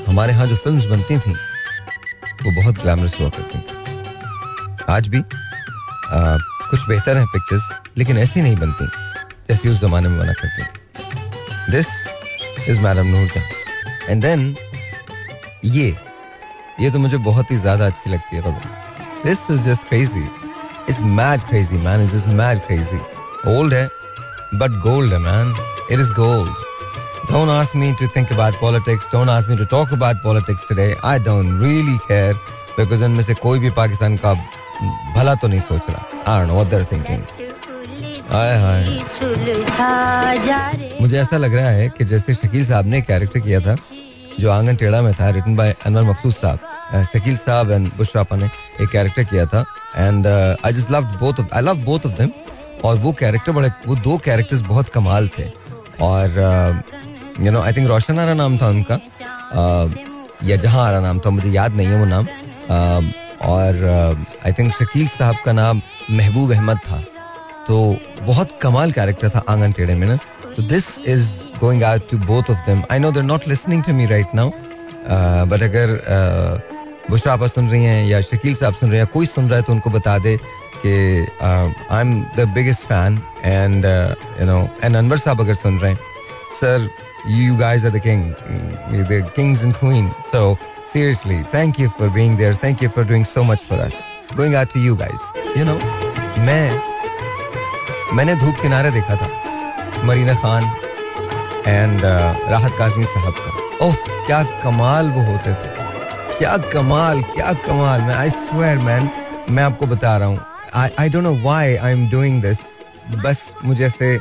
हमारे 0.09 0.33
यहाँ 0.33 0.47
जो 0.47 0.57
फिल्म्स 0.65 0.85
बनती 0.87 1.19
थी 1.19 1.33
वो 1.33 2.63
बहुत 2.63 2.83
ग्लैमरस 2.83 3.15
हुआ 3.21 3.29
करती 3.29 3.59
थी। 3.59 4.85
आज 4.93 5.09
भी 5.09 5.21
आ, 5.21 6.37
कुछ 6.71 6.87
बेहतर 6.89 7.17
हैं 7.17 7.27
पिक्चर्स 7.27 7.71
लेकिन 7.99 8.19
ऐसी 8.19 8.43
नहीं 8.43 8.57
बनती 8.57 8.87
जैसी 9.49 9.69
उस 9.69 9.81
जमाने 9.81 10.09
में 10.09 10.19
बना 10.19 10.33
करती 10.33 10.63
थी। 10.63 11.73
This 11.73 11.87
is 12.69 12.81
madam 12.81 13.07
Noorja 13.07 13.41
and 14.11 14.23
then 14.23 14.55
ये 15.65 15.97
ये 16.81 16.91
तो 16.91 16.99
मुझे 16.99 17.17
बहुत 17.27 17.51
ही 17.51 17.57
ज़्यादा 17.57 17.87
अच्छी 17.87 18.11
लगती 18.11 18.37
है 18.37 18.43
ghazal 18.43 19.25
this 19.25 19.39
is 19.51 19.61
just 19.69 19.89
crazy 19.89 20.27
it's 20.89 21.01
mad 21.21 21.41
crazy 21.49 21.77
man 21.85 22.01
is 22.05 22.13
just 22.13 22.27
mad 22.41 22.59
crazy 22.67 22.99
old 23.57 23.75
है 23.75 23.87
बट 24.55 24.81
गोल्ड 24.83 25.13
है 25.13 25.19
man 25.31 25.55
it 25.91 26.01
is 26.01 26.13
gold 26.21 26.55
Don't 27.31 27.51
ask 27.51 27.75
me 27.81 27.89
to 27.99 28.07
think 28.15 28.31
about 28.35 28.57
politics. 28.61 29.05
Don't 29.11 29.31
ask 29.35 29.51
me 29.51 29.57
to 29.59 29.67
talk 29.73 29.93
about 29.97 30.17
politics 30.23 30.65
today. 30.71 30.87
I 31.11 31.13
don't 31.27 31.53
really 31.61 31.95
care, 32.09 32.35
because 32.79 33.03
इनमें 33.03 33.23
से 33.25 33.35
कोई 33.43 33.59
भी 33.59 33.71
पाकिस्तान 33.77 34.17
का 34.25 34.33
भला 35.17 35.35
तो 35.43 35.49
नहीं 35.49 35.61
सोच 35.69 35.89
रहा। 35.91 36.33
I 36.33 36.47
know 36.47 36.55
what 36.55 36.69
they 36.75 36.85
thinking 36.93 37.23
हाय 38.31 38.53
हाय। 38.63 38.83
मुझे 41.01 41.17
ऐसा 41.21 41.37
लग 41.37 41.55
रहा 41.55 41.69
है 41.69 41.89
कि 41.99 42.05
जैसे 42.13 42.35
शकील 42.35 42.67
साहब 42.67 42.87
ने 42.87 43.01
कैरेक्टर 43.11 43.41
किया 43.41 43.61
था 43.61 43.77
जो 44.41 44.51
आँगन 44.51 44.77
टेढ़ा 44.77 45.01
में 45.03 45.13
था 45.15 45.29
रिटन 45.31 45.57
बाय 45.57 45.75
अनवर 45.87 46.03
मकसूद 46.03 46.33
साहब। 46.33 47.07
शकील 47.13 47.37
साहब 47.37 47.71
एंड 47.71 47.91
बुशरापा 47.97 48.37
ने 48.37 48.47
एक 48.81 48.89
कैरेक्टर 48.91 49.25
किया 49.25 49.47
था। 49.47 49.65
And 49.97 50.27
I 50.27 50.73
just 50.73 50.91
love 50.91 51.05
both 51.21 51.45
I 51.55 51.63
love 51.63 51.85
both 51.85 52.07
of 52.07 52.13
them 52.19 52.31
और 52.85 52.97
वो 52.99 53.13
कैरेक्टर 53.13 53.53
बड़े 53.53 53.71
वो 53.87 53.95
दो 53.97 54.17
कैरेक्टर्स 54.19 54.61
बहुत 54.69 54.89
कमाल 54.89 55.29
थे। 55.39 55.49
और 56.03 56.83
you 57.41 57.53
know 57.53 57.61
I 57.61 57.73
think 57.73 57.89
Roshan 57.89 58.19
Ara 58.19 58.35
नाम 58.35 58.59
था 58.59 58.69
उनका। 58.69 58.99
uh, 59.53 59.87
या 60.45 60.57
जहाँ 60.57 60.87
आरा 60.87 61.01
नाम 61.01 61.19
था 61.19 61.31
मुझे 61.31 61.51
याद 61.51 61.75
नहीं 61.77 61.87
है 61.87 61.99
वो 62.01 62.05
नाम। 62.07 62.27
uh, 62.27 63.15
और 63.43 63.85
आई 64.47 64.53
थिंक 64.53 64.73
शकील 64.75 65.09
साहब 65.09 65.37
का 65.45 65.53
नाम 65.53 65.83
महबूब 66.11 66.53
अहमद 66.53 66.79
था। 66.89 67.01
तो 67.69 67.97
बहुत 68.23 68.59
कमाल 68.63 68.93
कैरेक्टर 68.93 69.29
था 69.29 69.43
आँगन 69.49 69.73
टेढ़े 69.73 69.95
में 69.95 70.07
ना। 70.07 70.19
तो 70.57 70.63
this 70.69 70.99
is 71.15 71.29
going 71.61 71.83
out 71.85 72.11
to 72.11 72.19
both 72.27 72.51
of 72.51 72.67
them 72.67 72.83
I 72.91 72.99
know 72.99 73.11
they're 73.13 73.23
not 73.23 73.49
listening 73.49 73.83
to 73.85 73.93
me 73.95 74.07
right 74.07 74.35
now 74.35 74.51
but 75.51 75.63
अगर 75.63 75.97
uh, 75.97 76.73
बुशरा 77.11 77.33
आपा 77.33 77.47
सुन 77.47 77.69
रही 77.71 77.85
हैं 77.85 78.05
या 78.07 78.21
शकील 78.21 78.55
साहब 78.55 78.75
सुन 78.75 78.91
रहे 78.91 79.01
हैं 79.01 79.07
कोई 79.13 79.27
सुन 79.27 79.49
रहा 79.49 79.57
है 79.57 79.63
तो 79.63 79.73
उनको 79.73 79.91
बता 79.91 80.19
दे 80.27 80.37
कि 80.85 80.93
I 81.43 82.01
am 82.01 82.21
the 82.37 82.49
biggest 82.55 82.87
fan 82.87 83.21
and 83.45 83.85
you 83.85 84.47
know 84.47 84.59
and 84.85 84.97
Anwar 84.97 85.19
sahab 85.19 85.41
अगर 85.41 85.55
सुन 85.55 85.79
रहे 85.79 85.91
हैं 85.93 85.99
sir 86.61 86.91
you 87.25 87.57
guys 87.57 87.85
are 87.85 87.91
the 87.91 88.01
king, 88.01 88.23
the 88.91 89.31
kings 89.35 89.63
and 89.63 89.75
queen. 89.75 90.13
So 90.31 90.59
seriously, 90.85 91.37
thank 91.53 91.79
you 91.79 91.89
for 91.91 92.11
being 92.11 92.37
there. 92.37 92.55
Thank 92.55 92.83
you 92.83 92.89
for 92.89 93.05
doing 93.05 93.25
so 93.25 93.45
much 93.45 93.63
for 93.63 93.75
us. 93.75 94.03
Going 94.35 94.55
out 94.55 94.71
to 94.71 94.81
you 94.81 94.97
guys. 94.97 95.21
You 95.57 95.65
know, 95.65 95.79
मैं 96.39 96.65
मैंने 98.17 98.35
धूप 98.37 98.61
किनारे 98.63 98.91
देखा 98.91 99.17
था 99.17 99.42
Marina 100.05 100.35
Khan 100.35 100.65
and 101.67 102.01
uh, 102.01 102.51
राहत 102.51 102.73
काजमी 102.79 103.05
साहब 103.05 103.35
का। 103.39 103.87
ओह 103.87 103.95
क्या 104.27 104.43
कमाल 104.63 105.11
वो 105.11 105.23
होते 105.25 105.55
थे। 105.55 105.71
क्या 106.39 106.57
कमाल 106.73 107.23
क्या 107.35 107.53
कमाल। 107.67 108.03
मैं 108.03 108.15
आई 108.15 108.31
स्वेयर 108.31 108.79
मैन 108.79 109.11
मैं 109.51 109.63
आपको 109.63 109.87
बता 109.87 110.17
रहा 110.17 110.29
हूँ। 110.29 110.41
I 110.75 111.09
don't 111.09 111.25
know 111.25 111.35
why 111.37 111.77
I 111.77 111.93
am 111.93 112.09
doing 112.11 112.43
this 112.43 112.59
बस 113.25 113.53
मुझे 113.65 113.85
ऐसे 113.87 114.15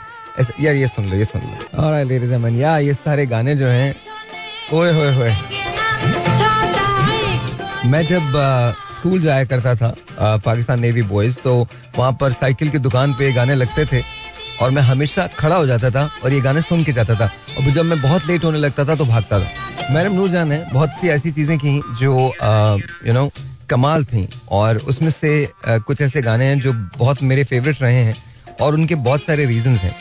यार 0.62 0.76
ये 0.76 0.88
सुन 0.88 1.10
लो 1.10 1.16
ये 1.16 1.26
सुन 1.26 1.42
लो। 1.42 1.84
और 1.84 2.04
लेडीज़ 2.06 2.34
एंड 2.34 2.60
या 2.60 2.78
ये 2.78 2.94
सारे 2.94 3.26
गाने 3.26 3.56
जो 3.56 3.68
हैं 3.68 3.96
ओए 4.74 4.92
होए 4.94 5.14
होए। 5.16 5.36
मैं 7.92 8.06
जब 8.08 8.32
स्कूल 8.96 9.22
जाया 9.22 9.46
करता 9.46 9.76
था 9.76 9.94
पाकिस्तान 10.46 10.80
नेवी 10.82 11.02
बॉयज़ 11.04 11.38
तो 11.44 11.56
वहाँ 11.98 12.12
पर 12.22 12.32
साइकिल 12.32 12.70
की 12.70 12.78
दुकान 12.80 13.14
पे 13.14 13.32
गाने 13.34 13.56
लगते 13.56 13.86
थे। 13.86 14.02
और 14.62 14.72
मैं 14.72 14.82
हमेशा 14.84 15.28
खड़ा 15.38 15.56
हो 15.56 15.66
जाता 15.68 15.90
था 15.90 16.10
और 16.24 16.34
ये 16.34 16.40
गाने 16.42 16.62
सुन 16.62 16.84
के 16.84 16.92
जाता 16.94 17.16
था। 17.16 17.26
और 17.58 17.72
जब 17.72 17.86
मैं 17.86 18.02
बहुत 18.02 18.28
लेट 18.28 18.44
होने 18.44 18.60
लगता 18.60 18.86
था 18.86 18.96
तो 18.96 19.06
भागता 19.06 19.40
था। 19.40 19.94
मैडम 19.94 20.14
नूरजान 20.14 20.50
ने 20.50 20.64
बहुत 20.74 20.90
सी 21.02 21.10
ऐसी 21.10 21.32
चीज़ें 21.32 21.58
की 21.58 21.80
जो 22.00 22.12
यू 23.08 23.14
नो 23.14 23.30
कमाल 23.70 24.06
थी। 24.06 24.28
और 24.52 24.78
उसमें 24.80 25.10
से 25.12 25.32
कुछ 25.66 26.02
ऐसे 26.02 26.22
गाने 26.22 26.46
हैं 26.46 26.60
जो 26.60 26.74
बहुत 26.98 27.24
मेरे 27.24 27.44
फेवरेट 27.44 27.82
रहे 27.82 28.04
हैं 28.04 28.16
और 28.62 28.74
उनके 28.74 28.96
बहुत 28.98 29.24
सारे 29.24 29.46
रीजंस 29.46 29.80
हैं। 29.80 29.96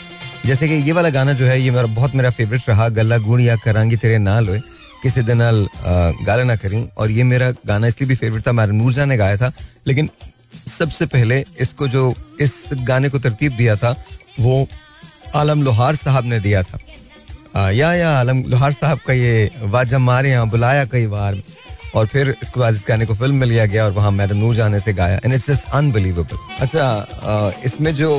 जैसे 0.46 0.68
कि 0.68 0.74
ये 0.74 0.92
वाला 0.92 1.10
गाना 1.10 1.32
जो 1.32 1.46
है, 1.46 1.60
ये 1.60 1.70
मेरा, 1.70 1.86
बहुत 1.86 2.14
मेरा 2.14 2.30
फेवरेट 2.30 2.68
रहा 2.68 2.88
गला 2.90 3.18
गुण 3.20 3.40
या 3.40 3.56
करांगी 3.56 3.96
तेरे 3.96 4.18
नाल 4.18 4.48
होए, 4.48 4.60
किसी 5.02 5.22
दिन 5.22 5.38
गाला 6.26 6.44
ना 6.44 6.56
करी। 6.56 6.84
और 6.98 7.10
ये 7.10 7.22
मेरा 7.24 7.50
गाना 7.66 7.86
इसलिए 7.86 8.08
भी 8.08 8.14
फेवरेट 8.16 8.46
था 8.46 8.52
मैंने 8.52 8.72
नूरजा 8.74 9.04
ने 9.04 9.16
गाया 9.16 9.36
था। 9.36 9.52
लेकिन 9.86 10.08
सबसे 10.68 11.06
पहले 11.06 11.44
इसको 11.60 11.88
जो, 11.88 12.14
इस 12.40 12.64
गाने 12.72 13.08
को 13.08 13.18
तरतीब 13.18 13.56
दिया 13.56 13.76
था 13.76 13.92
वो 14.40 14.66
आलम 15.36 15.62
लोहार 15.62 15.96
साहब 15.96 16.24
ने 16.26 16.40
दिया 16.40 16.62
था। 16.62 16.78
आ, 17.56 17.70
या 17.70 17.92
या 17.94 18.10
आलम 18.18 18.42
लोहार 18.48 18.72
साहब 18.72 18.98
का 19.06 19.12
ये 19.12 19.50
वाजम 19.62 19.96
हमारे 19.96 20.30
यहाँ 20.30 20.48
बुलाया 20.50 20.84
कई 20.86 21.06
बार 21.06 21.42
और 21.94 22.06
फिर 22.06 22.28
इसके 22.42 22.60
बाद 22.60 22.74
इस 22.74 22.84
गाने 22.88 23.06
को 23.06 23.14
फ़िल्म 23.14 23.34
में 23.34 23.46
लिया 23.46 23.64
गया 23.66 23.84
और 23.84 23.92
वहाँ 23.92 24.10
मैडम 24.10 24.36
नूर 24.36 24.54
जाने 24.54 24.80
से 24.80 24.92
गाया 24.92 25.20
एंड 25.24 25.34
इट्स 25.34 25.50
जस्ट 25.50 25.68
अनबिलीवेबल 25.74 26.36
अच्छा 26.60 27.54
इसमें 27.64 27.94
जो 27.94 28.10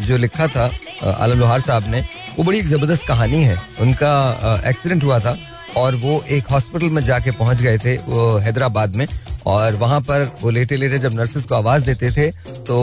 जो 0.00 0.16
लिखा 0.16 0.46
था 0.48 0.70
आलम 1.12 1.38
लोहार 1.38 1.60
साहब 1.60 1.90
ने 1.90 2.00
वो 2.36 2.44
बड़ी 2.44 2.58
एक 2.58 2.66
ज़बरदस्त 2.66 3.06
कहानी 3.06 3.42
है। 3.42 3.56
उनका 3.80 4.62
एक्सीडेंट 4.66 5.04
हुआ 5.04 5.18
था 5.20 5.36
और 5.76 5.94
वो 5.96 6.22
एक 6.30 6.48
हॉस्पिटल 6.50 6.90
में 6.90 7.04
जाके 7.04 7.30
पहुँच 7.30 7.60
गए 7.62 7.78
थे 7.78 7.96
वो 8.06 8.36
हैदराबाद 8.38 8.96
में 8.96 9.06
और 9.48 9.76
वहाँ 9.76 10.00
पर 10.00 10.24
वो 10.40 10.50
लेटे 10.50 10.76
लेटे 10.76 10.98
जब 10.98 11.14
नर्सेस 11.14 11.44
को 11.44 11.54
आवाज़ 11.54 11.84
देते 11.84 12.10
थे 12.12 12.30
तो 12.64 12.76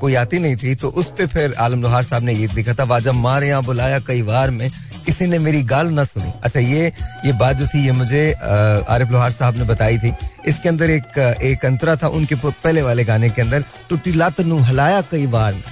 कोई 0.00 0.14
आती 0.14 0.38
नहीं 0.38 0.56
थी 0.56 0.74
तो 0.74 0.88
उस 0.90 1.08
पर 1.08 1.26
फिर 1.26 1.54
आलम 1.60 1.82
लोहार 1.82 2.02
साहब 2.04 2.22
ने 2.22 2.32
ये 2.32 2.46
लिखा 2.54 2.74
था 2.74 2.84
वाजब 2.86 3.14
मारे 3.16 3.48
यहाँ 3.48 3.62
बुलाया 3.64 3.98
कई 4.00 4.22
बार 4.22 4.50
में, 4.50 4.70
किसी 5.06 5.26
ने 5.26 5.38
मेरी 5.38 5.62
गाल 5.64 5.88
ना 5.88 6.04
सुनी। 6.04 6.32
अच्छा 6.42 6.60
ये 6.60 6.86
ये 7.24 7.32
बात 7.34 7.56
जो 7.56 7.66
थी, 7.66 7.84
ये 7.86 7.92
मुझे 7.92 8.32
आरिफ 8.32 9.10
लोहार 9.10 9.30
साहब 9.32 9.56
ने 9.56 9.64
बताई 9.64 9.98
थी। 9.98 10.12
इसके 10.48 10.68
अंदर 10.68 10.90
एक 10.90 11.18
एक 11.18 11.64
अंतरा 11.66 11.96
था 11.96 12.08
उनके 12.10 12.34
पहले 12.36 12.82
वाले 12.82 13.04
गाने 13.04 13.30
के 13.30 13.42
अंदर 13.42 13.64
टुटीला 13.88 14.30
तनु 14.30 14.58
हलाया 14.60 15.00
कई 15.10 15.26
बार 15.28 15.54
में। 15.54 15.62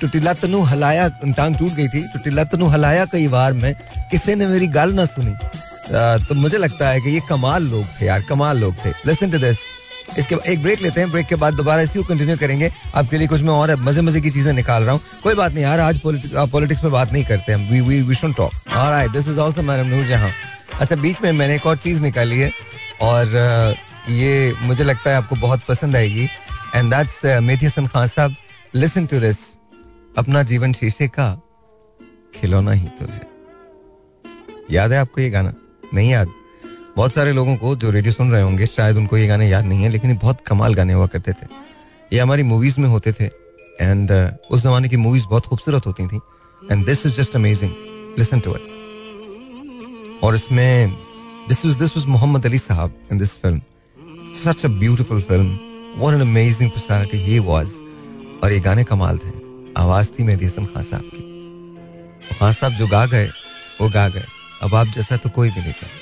टुटीला 0.00 0.32
तनु 0.34 0.62
हलाया, 0.64 1.08
टांग 1.08 1.56
टूट 1.56 1.72
गई 1.72 1.88
थी 1.88 2.02
टुटीला 2.12 2.44
तनु 2.44 2.66
हलाया 2.68 3.04
कई 3.12 3.28
बार 3.28 3.52
में, 3.52 3.74
किसी 4.10 4.34
ने 4.34 4.46
मेरी 4.46 4.66
गाल 4.68 4.92
ना 4.92 5.04
सुनी। 5.06 5.34
तो 6.26 6.34
मुझे 6.34 6.58
लगता 6.58 6.88
है 6.88 7.00
कि 7.00 7.10
ये 7.10 7.20
कमाल 7.28 7.62
लोग 7.64 7.84
थे 8.00 8.06
यार, 8.06 8.22
कमाल 8.28 8.58
लोग 8.58 8.74
थे। 8.84 8.90
लिसन 9.06 9.30
टू 9.30 9.38
दिस 9.38 9.58
इसके 10.18 10.36
एक 10.52 10.62
ब्रेक 10.62 10.80
लेते 10.82 11.00
हैं 11.00 11.10
ब्रेक 11.10 11.26
के 11.26 11.34
बाद 11.36 11.54
दोबारा 11.54 11.82
इसी 11.82 11.98
को 11.98 12.04
कंटिन्यू 12.08 12.36
करेंगे। 12.36 12.70
आपके 12.94 13.18
लिए 13.18 13.28
कुछ 13.28 13.42
मैं 13.42 13.52
और 13.52 13.74
मज़े 13.80 14.02
मज़े 14.02 14.20
की 14.20 14.30
चीज़ें 14.30 14.52
निकाल 14.52 14.82
रहा 14.82 14.92
हूँ। 14.92 15.00
कोई 15.22 15.34
बात 15.34 15.52
नहीं 15.52 15.64
यार, 15.64 15.80
आज 15.80 16.00
पॉलिटिक्स 16.00 16.82
में 16.84 16.92
बात 16.92 17.12
नहीं 17.12 17.24
करते 17.24 17.52
हम 17.52 17.68
we 17.70 17.80
we 17.80 18.00
we 18.02 18.14
should 18.14 18.34
talk 18.36 18.52
alright 18.68 19.10
this 19.10 19.28
is 19.28 19.60
madam 19.60 19.86
Noor 19.86 20.04
Jahan 20.06 20.30
अच्छा 20.80 20.96
बीच 20.96 21.20
में 21.22 21.30
मैंने 21.32 21.54
एक 21.54 21.66
और 21.66 21.76
चीज़ 21.78 22.02
निकाली 22.02 22.38
है, 22.38 22.50
और 23.02 23.76
ये 24.10 24.54
मुझे 24.60 24.84
लगता 24.84 25.10
है 25.10 25.16
आपको 25.16 25.36
बहुत 25.36 25.60
पसंद 25.68 25.96
आएगी। 25.96 26.28
And 26.74 26.94
that's 26.94 27.24
Mehdi 27.42 27.66
Hassan 27.66 27.86
Khan 27.86 28.08
sahab 28.08 28.36
listen 28.74 29.06
to 29.06 29.20
this 29.20 29.38
अपना 30.18 30.42
जीवन 30.42 30.72
शीशे 30.72 31.08
का 31.08 31.32
खिलौना 32.34 32.72
ही 32.72 32.88
तो 32.98 33.06
है। 33.06 33.20
याद 34.70 34.92
है 34.92 34.98
आपको 34.98 35.20
ये 35.20 35.30
गाना? 35.30 35.52
नहीं 35.94 36.10
याद? 36.10 36.28
बहुत 36.96 37.12
सारे 37.12 37.32
लोगों 37.32 37.56
को 37.56 37.74
जो 37.76 37.90
रेडियो 37.90 38.12
सुन 38.12 38.30
रहे 38.32 38.42
होंगे 38.42 38.66
शायद 38.66 38.96
उनको 38.96 39.16
ये 39.16 39.26
गाने 39.26 39.48
याद 39.48 39.64
नहीं 39.64 39.82
है 39.82 39.88
लेकिन 39.90 40.16
बहुत 40.22 40.40
कमाल 40.46 40.74
गाने 40.74 40.92
हुआ 40.92 41.06
करते 41.06 41.32
थे। 41.32 41.46
ये 42.12 42.18
हमारी 42.20 42.42
मूवीज़ 42.42 42.80
में 42.80 42.88
होते 42.88 43.12
थे। 43.12 43.24
एंड 43.24 44.10
uh, 44.10 44.32
उस 44.50 44.62
जमाने 44.62 44.88
की 44.88 44.96
मूवीज़ 44.96 45.26
बहुत 45.26 45.46
खूबसूरत 45.46 45.86
होती 45.86 46.06
थी। 46.06 46.20
And 46.72 46.84
this 46.86 47.06
is 47.06 47.14
just 47.14 47.36
amazing 47.36 47.72
listen 48.18 48.40
to 48.40 48.54
it 48.56 50.20
और 50.24 50.34
इसमें 50.34 50.96
this 51.48 51.64
was 51.66 51.76
this 51.76 51.96
was 51.96 52.06
Mohammad 52.06 52.46
Ali 52.46 52.58
sahab 52.58 52.94
in 53.12 53.18
this 53.18 53.36
film 53.42 53.60
such 54.42 54.64
a 54.64 54.68
beautiful 54.80 55.22
film 55.22 55.58
what 55.96 56.14
an 56.14 56.20
amazing 56.20 56.70
personality 56.70 57.18
he 57.24 57.38
was 57.48 57.72
और 58.42 58.52
ये 58.52 58.60
गाने 58.60 58.84
कमाल 58.84 59.18
थे। 59.18 59.32
आवाज़ 59.78 60.08
थी 60.18 60.22
मेहदी 60.24 60.46
हसन 60.46 60.66
खान 60.66 60.82
साहब 60.84 61.10
की। 61.14 62.36
खान 62.38 62.52
साहब 62.52 62.72
जो 62.72 62.86
गा 62.88 63.04
गए 63.06 63.26
वो 63.80 63.88
गा 63.90 64.08
गए। 64.08 64.24
अब 64.62 64.74
आप 64.74 64.86
जैसा 64.96 65.16
तो 65.16 65.28
कोई 65.30 65.50
भी 65.50 65.60
नहीं 65.60 65.72
सकता 65.72 66.01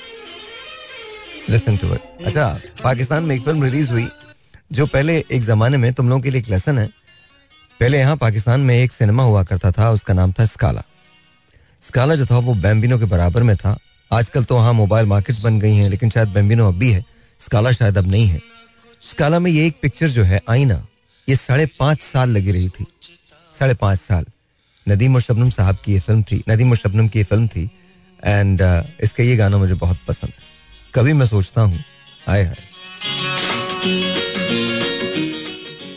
लिसन 1.49 1.77
टू 1.77 1.93
इट 1.95 2.27
अच्छा 2.27 2.47
पाकिस्तान 2.83 3.25
में 3.25 3.35
एक 3.37 3.43
फ़िल्म 3.43 3.65
रिलीज़ 3.65 3.91
हुई 3.91 4.07
जो 4.73 4.87
पहले 4.87 5.19
एक 5.33 5.43
जमाने 5.43 5.77
में 5.77 5.93
तुम 5.93 6.09
लोगों 6.09 6.23
के 6.23 6.31
लिए 6.31 6.41
एक 6.41 6.49
लेसन 6.49 6.79
है। 6.79 6.87
पहले 7.81 7.99
यहाँ 7.99 8.17
पाकिस्तान 8.17 8.61
में 8.61 8.75
एक 8.75 8.93
सिनेमा 8.93 9.23
हुआ 9.23 9.43
करता 9.45 9.71
था 9.73 9.91
उसका 9.91 10.15
नाम 10.15 10.33
था 10.33 10.45
स्काला 10.47 10.83
स्काला 11.83 12.15
जो 12.15 12.27
था 12.27 12.39
वो 12.39 12.55
बैम्बिनो 12.57 12.99
के 12.99 13.05
बराबर 13.07 13.43
में 13.43 13.57
था। 13.57 13.77
आजकल 14.11 14.45
तो 14.45 14.55
वहाँ 14.57 14.73
मोबाइल 14.73 15.07
मार्केट्स 15.07 15.41
बन 15.41 15.59
गई 15.61 15.75
हैं 15.75 15.89
लेकिन 15.91 16.11
शायद 16.11 16.29
बैम्बिनो 16.29 16.69
अब 16.69 16.79
भी 16.79 16.91
है। 16.93 17.05
स्काला 17.41 17.73
शायद 17.73 17.99
अब 17.99 18.11
नहीं 18.11 18.27
है। 18.27 18.41
स्काला 19.03 19.39
में 19.39 19.51
ये 19.51 19.67
एक 19.67 19.79
पिक्चर 19.83 20.09
जो 20.09 20.23
है 20.23 20.41
आईना 20.51 20.87
ये 21.29 21.37
साढ़े 21.37 21.67
पाँच 21.79 22.03
साल 22.03 22.31
लगी 22.31 22.53
रही 22.53 22.69
थी। 22.69 22.87
साढ़े 23.55 23.75
पाँच 23.75 23.99
साल। 24.01 24.25
नदीम 24.87 25.15
और 25.15 25.21
शबनम 25.21 25.51
साहब 25.51 25.79
की 25.85 25.93
ये 25.93 26.01
फ़िल्म 26.01 26.23
थी 26.23 26.43
नदीम 26.49 26.71
और 26.71 26.77
शबनम 26.77 27.09
की 27.09 27.19
ये 27.19 27.25
फ़िल्म 27.25 27.49
थी। 27.49 27.69
एंड 28.23 28.63
uh, 28.63 28.85
इसका 29.03 29.23
ये 29.25 29.37
गाना 29.37 29.59
मुझे 29.59 29.75
बहुत 29.77 29.99
पसंद 30.09 30.31
है। 30.31 30.50
कभी 30.95 31.13
मैं 31.13 31.27
सोचता 31.27 31.63
हूँ 31.63 31.79
आए 32.29 32.43
हाय। 32.45 32.57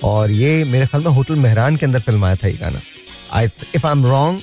और 0.04 0.32
ये 0.32 0.64
मेरे 0.64 0.86
ख्याल 0.86 1.04
में 1.04 1.12
होटल 1.12 1.36
मेहरान 1.36 1.76
के 1.76 1.86
अंदर 1.86 2.00
फ़िल्म 2.00 2.26
आया 2.26 2.36
था 2.36 2.48
ये 2.48 2.58
गाना। 2.58 2.80
I 3.34 3.46
if 3.76 3.86
I 3.88 3.92
am 3.92 4.06
wrong 4.06 4.42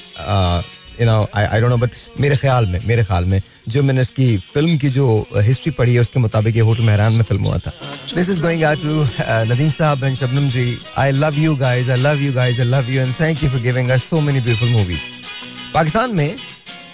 you 1.01 1.07
know 1.07 1.29
I 1.37 1.45
I 1.45 1.61
don't 1.61 1.71
know 1.71 1.77
but 1.79 1.91
मेरे 2.21 2.37
ख्याल 2.37 2.67
में 2.67 2.81
मेरे 2.87 3.05
ख्याल 3.05 3.25
में 3.25 3.41
जो 3.69 3.83
मैंने 3.83 4.01
इसकी 4.03 4.37
फ़िल्म 4.55 4.77
की 4.79 4.89
जो 4.91 5.07
हिस्ट्री 5.37 5.73
पढ़ी 5.73 5.95
है 5.95 6.01
उसके 6.01 6.21
मुताबिक 6.21 6.57
ये 6.57 6.63
होटल 6.69 6.83
मेहरान 6.85 7.13
में 7.13 7.23
फ़िल्म 7.25 7.45
हुआ 7.45 7.59
था। 7.59 7.73
This 8.15 8.29
is 8.29 8.41
going 8.43 8.65
out 8.65 8.83
to 8.83 9.05
Nadeem 9.53 9.71
sahab 9.71 10.05
and 10.05 10.17
Shabnam 10.17 10.49
ji. 10.51 10.79
I 10.99 11.11
love 11.13 11.39
you 11.39 11.57
guys 11.57 11.89
I 11.89 11.97
love 11.97 12.23
you 12.23 12.33
guys 12.33 12.61
I 12.61 12.67
love 12.67 12.91
you 12.93 13.03
and 13.03 13.15
thank 13.21 13.43
you 13.45 13.51
for 13.51 13.61
giving 13.63 13.91
us 13.91 14.05
so 14.11 14.21
many 14.21 14.41
beautiful 14.41 14.69
movies 14.79 15.01
Pakistan 15.75 16.15
में 16.17 16.37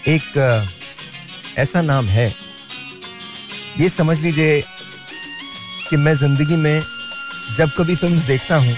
एक 0.09 0.33
uh, 0.39 1.59
ऐसा 1.59 1.83
नाम 1.83 2.07
है 2.09 2.33
ये 3.79 3.89
समझ 3.89 4.19
लीजिए 4.21 4.61
कि 5.89 5.97
मैं 5.97 6.15
ज़िंदगी 6.17 6.57
में 6.57 6.83
जब 7.57 7.71
कभी 7.79 7.97
फिल्म्स 7.97 8.23
देखता 8.25 8.57
हूँ, 8.57 8.77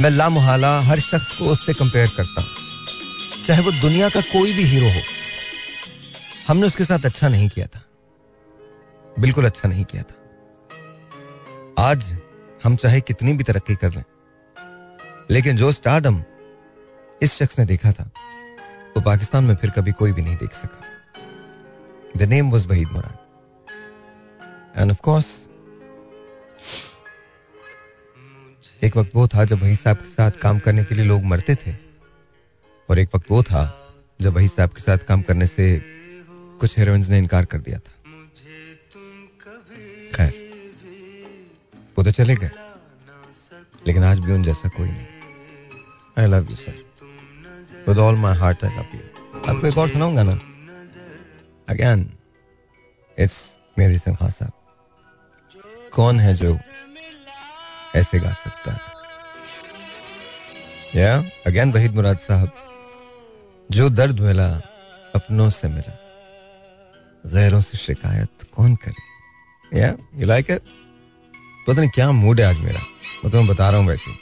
मैं 0.00 0.10
लामोहाला 0.10 0.78
हर 0.80 1.00
शख्स 1.00 1.30
को 1.38 1.44
उससे 1.52 1.72
कंपेयर 1.74 2.08
करता 2.16 2.40
हूँ। 2.40 3.44
चाहे 3.44 3.62
वो 3.62 3.70
दुनिया 3.72 4.08
का 4.08 4.20
कोई 4.22 4.52
भी 4.52 4.62
हीरो 4.64 4.88
हो, 4.88 5.00
हमने 6.48 6.66
उसके 6.66 6.84
साथ 6.84 7.04
अच्छा 7.04 7.28
नहीं 7.28 7.48
किया 7.48 7.66
था। 7.66 7.82
बिल्कुल 9.16 9.44
अच्छा 9.44 9.68
नहीं 9.68 9.84
किया 9.84 10.02
था। 10.02 10.14
आज 11.82 12.12
हम 12.64 12.76
चाहे 12.76 13.00
कितनी 13.02 13.32
भी 13.32 13.44
तरक्की 13.44 13.74
कर 13.76 13.94
लें, 13.94 14.04
लेकिन 15.30 15.56
जो 15.56 15.72
स्टार्डम 15.72 16.22
इस 17.20 17.34
शख्स 17.34 17.58
ने 17.58 17.64
देखा 17.66 17.92
था, 17.92 18.10
वो 18.96 19.00
पाकिस्तान 19.02 19.44
में 19.44 19.54
फिर 19.54 19.70
कभी 19.70 19.92
कोई 19.94 20.12
भी 20.12 20.22
नहीं 20.22 20.36
देख 20.36 20.54
सका। 20.54 20.80
The 22.16 22.28
name 22.30 22.50
was 22.50 22.68
Waheed 22.68 22.88
Murad 22.88 23.24
and 24.76 24.90
of 24.90 25.00
course 25.00 25.26
एक 28.82 28.96
वक्त 28.96 29.10
वो 29.14 29.26
था 29.28 29.44
जब 29.44 29.62
वही 29.62 29.74
साहब 29.74 29.96
के 29.96 30.08
साथ 30.08 30.30
काम 30.30 30.58
करने 30.58 30.84
के 30.84 30.94
लिए 30.94 31.04
लोग 31.04 31.22
मरते 31.24 31.54
थे। 31.54 31.74
और 32.88 32.98
एक 32.98 33.14
वक्त 33.14 33.30
वो 33.30 33.42
था 33.42 33.62
जब 34.20 34.34
वही 34.34 34.48
साहब 34.48 34.70
के 34.70 34.82
साथ 34.82 34.98
काम 34.98 35.22
करने 35.22 35.46
से 35.46 35.64
कुछ 36.60 36.78
हीरोइंस 36.78 37.08
ने 37.08 37.18
इनकार 37.18 37.44
कर 37.44 37.58
दिया 37.58 37.78
था। 37.78 37.92
खैर, 40.14 40.32
वो 41.98 42.04
तो 42.04 42.10
चले 42.10 42.34
गए। 42.34 42.50
लेकिन 43.86 44.04
आज 44.04 44.18
भी 44.18 44.32
उन 44.32 44.42
जैसा 44.42 44.68
कोई 44.68 44.88
नहीं। 44.88 45.06
I 46.18 46.26
love 46.26 46.50
you 46.50 46.56
sir 46.56 46.84
with 47.88 47.98
all 47.98 48.16
my 48.16 48.36
heart 48.38 48.64
I 48.64 48.76
love 48.76 48.94
you 48.94 49.00
आपको 49.48 49.66
एक 49.66 49.78
और 49.78 49.88
सुनाऊँगा 49.88 50.22
ना? 50.22 50.38
अगेन 51.68 52.10
इट्स 53.18 53.58
मेरी 53.78 53.98
सिंह 53.98 54.16
खान 54.16 54.30
साहब। 54.30 54.52
कौन 55.92 56.20
है 56.20 56.34
जो 56.34 56.58
ऐसे 57.96 58.18
गा 58.18 58.32
सकता 58.32 58.72
है? 58.72 58.80
या? 61.02 61.18
अगेन 61.46 61.72
वहीद 61.72 61.94
मुराद 61.94 62.18
साहब, 62.18 62.50
जो 63.70 63.90
दर्द 63.90 64.20
मिला, 64.20 64.48
अपनों 65.14 65.50
से 65.50 65.68
मिला। 65.68 65.98
गैरों 67.26 67.60
से 67.60 67.78
शिकायत 67.78 68.28
कौन 68.54 68.76
करे? 68.76 69.16
या? 69.80 69.94
यू 70.14 70.26
लाइक 70.26 70.46
इट 70.50 70.60
पता 71.68 71.80
नहीं 71.80 71.90
क्या 71.90 72.10
मूड 72.10 72.40
है 72.40 72.46
आज 72.46 72.58
मेरा। 72.58 72.80
मैं 73.24 73.30
तुम्हें 73.30 73.46
बता 73.46 73.70
रहा 73.70 73.80
हूँ 73.80 73.88
वैसे। 73.88 74.14